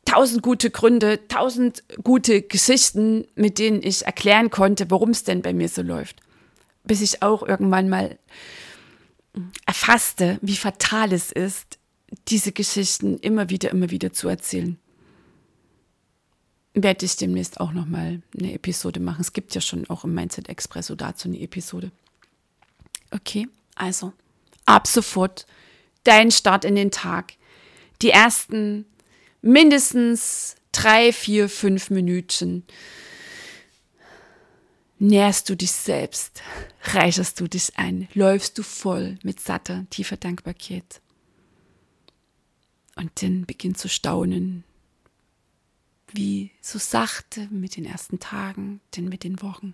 tausend 0.06 0.44
gute 0.44 0.70
Gründe, 0.70 1.28
tausend 1.28 1.84
gute 2.04 2.44
Geschichten, 2.44 3.26
mit 3.36 3.58
denen 3.58 3.82
ich 3.82 4.06
erklären 4.06 4.52
konnte, 4.52 4.90
warum 4.92 5.10
es 5.10 5.24
denn 5.24 5.42
bei 5.42 5.54
mir 5.54 5.68
so 5.68 5.82
läuft. 5.82 6.22
Bis 6.84 7.02
ich 7.02 7.24
auch 7.24 7.42
irgendwann 7.42 7.90
mal 7.90 8.20
erfasste, 9.66 10.38
wie 10.42 10.56
fatal 10.56 11.12
es 11.12 11.32
ist, 11.32 11.80
diese 12.28 12.52
Geschichten 12.52 13.18
immer 13.18 13.50
wieder, 13.50 13.72
immer 13.72 13.90
wieder 13.90 14.14
zu 14.14 14.30
erzählen 14.30 14.78
werde 16.76 17.06
ich 17.06 17.16
demnächst 17.16 17.60
auch 17.60 17.72
nochmal 17.72 18.22
eine 18.38 18.54
Episode 18.54 19.00
machen. 19.00 19.22
Es 19.22 19.34
gibt 19.34 19.56
ja 19.56 19.62
schon 19.62 19.90
auch 19.90 20.04
im 20.04 20.14
Mindset 20.14 20.50
Expresso 20.50 20.96
dazu 20.96 21.30
eine 21.30 21.40
Episode. 21.40 21.92
Okay, 23.12 23.48
also 23.76 24.14
ab 24.66 24.86
sofort 24.86 25.48
dein 26.04 26.32
Start 26.32 26.66
in 26.66 26.76
den 26.76 26.92
Tag. 26.92 27.34
Die 28.02 28.10
ersten 28.10 28.86
mindestens 29.42 30.58
drei, 30.74 31.14
vier, 31.14 31.48
fünf 31.48 31.90
Minuten 31.90 32.64
nährst 35.00 35.50
du 35.50 35.56
dich 35.56 35.72
selbst, 35.72 36.42
reicherst 36.84 37.40
du 37.40 37.48
dich 37.48 37.78
ein, 37.78 38.10
läufst 38.14 38.58
du 38.58 38.64
voll 38.64 39.18
mit 39.24 39.40
satter, 39.40 39.86
tiefer 39.90 40.18
Dankbarkeit. 40.18 41.02
Und 42.98 43.22
dann 43.22 43.46
beginnt 43.46 43.78
zu 43.78 43.90
staunen, 43.90 44.64
wie 46.14 46.52
so 46.62 46.80
sachte 46.80 47.48
mit 47.52 47.78
den 47.78 47.86
ersten 47.86 48.20
Tagen, 48.20 48.82
denn 48.96 49.10
mit 49.10 49.24
den 49.24 49.42
Wochen 49.42 49.74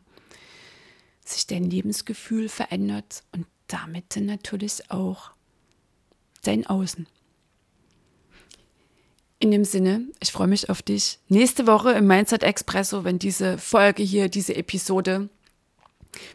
sich 1.25 1.47
dein 1.47 1.69
Lebensgefühl 1.69 2.49
verändert 2.49 3.23
und 3.31 3.45
damit 3.67 4.17
natürlich 4.17 4.91
auch 4.91 5.31
dein 6.43 6.65
Außen. 6.65 7.07
In 9.39 9.51
dem 9.51 9.65
Sinne, 9.65 10.05
ich 10.19 10.31
freue 10.31 10.47
mich 10.47 10.69
auf 10.69 10.81
dich 10.81 11.19
nächste 11.27 11.65
Woche 11.65 11.91
im 11.93 12.05
Mindset 12.05 12.43
Expresso, 12.43 13.03
wenn 13.03 13.17
diese 13.17 13.57
Folge 13.57 14.03
hier, 14.03 14.29
diese 14.29 14.55
Episode 14.55 15.29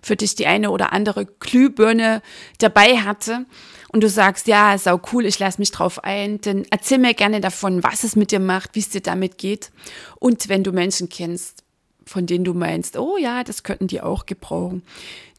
für 0.02 0.16
dich 0.16 0.34
die 0.34 0.46
eine 0.46 0.70
oder 0.70 0.92
andere 0.92 1.26
Glühbirne 1.26 2.22
dabei 2.58 2.98
hatte 2.98 3.46
und 3.92 4.02
du 4.02 4.08
sagst, 4.08 4.46
ja, 4.46 4.76
sau 4.78 5.00
cool, 5.12 5.26
ich 5.26 5.38
lasse 5.38 5.60
mich 5.60 5.70
drauf 5.70 6.02
ein, 6.02 6.40
dann 6.40 6.64
erzähl 6.70 6.98
mir 6.98 7.14
gerne 7.14 7.40
davon, 7.40 7.82
was 7.82 8.04
es 8.04 8.16
mit 8.16 8.32
dir 8.32 8.40
macht, 8.40 8.74
wie 8.74 8.80
es 8.80 8.90
dir 8.90 9.00
damit 9.00 9.38
geht. 9.38 9.70
Und 10.18 10.48
wenn 10.48 10.64
du 10.64 10.72
Menschen 10.72 11.08
kennst, 11.08 11.62
von 12.04 12.26
denen 12.26 12.44
du 12.44 12.54
meinst, 12.54 12.96
oh 12.96 13.16
ja, 13.16 13.44
das 13.44 13.62
könnten 13.62 13.86
die 13.86 14.00
auch 14.00 14.26
gebrauchen, 14.26 14.82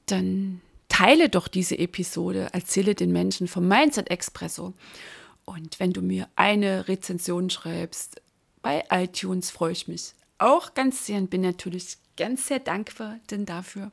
dann 0.05 0.61
teile 0.89 1.29
doch 1.29 1.47
diese 1.47 1.77
Episode, 1.77 2.47
erzähle 2.51 2.95
den 2.95 3.11
Menschen 3.11 3.47
vom 3.47 3.67
Mindset 3.67 4.09
Expresso. 4.09 4.73
Und 5.45 5.79
wenn 5.79 5.93
du 5.93 6.01
mir 6.01 6.27
eine 6.35 6.87
Rezension 6.87 7.49
schreibst, 7.49 8.21
bei 8.61 8.83
iTunes 8.89 9.49
freue 9.49 9.71
ich 9.71 9.87
mich 9.87 10.13
auch 10.39 10.73
ganz 10.73 11.05
sehr 11.05 11.17
und 11.17 11.29
bin 11.29 11.41
natürlich 11.41 11.97
ganz 12.15 12.47
sehr 12.47 12.59
dankbar 12.59 13.19
denn 13.29 13.45
dafür. 13.45 13.91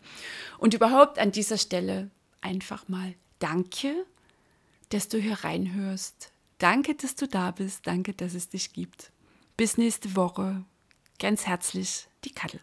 Und 0.59 0.75
überhaupt 0.75 1.19
an 1.19 1.33
dieser 1.33 1.59
Stelle 1.59 2.11
einfach 2.41 2.89
mal 2.89 3.15
danke, 3.39 4.07
dass 4.89 5.09
du 5.09 5.19
hier 5.19 5.45
reinhörst. 5.45 6.33
Danke, 6.59 6.95
dass 6.95 7.15
du 7.15 7.27
da 7.27 7.51
bist. 7.51 7.87
Danke, 7.87 8.15
dass 8.15 8.35
es 8.35 8.49
dich 8.49 8.73
gibt. 8.73 9.13
Bis 9.57 9.77
nächste 9.79 10.17
Woche. 10.17 10.65
Ganz 11.19 11.47
herzlich, 11.47 12.09
die 12.25 12.33
Kattel. 12.33 12.61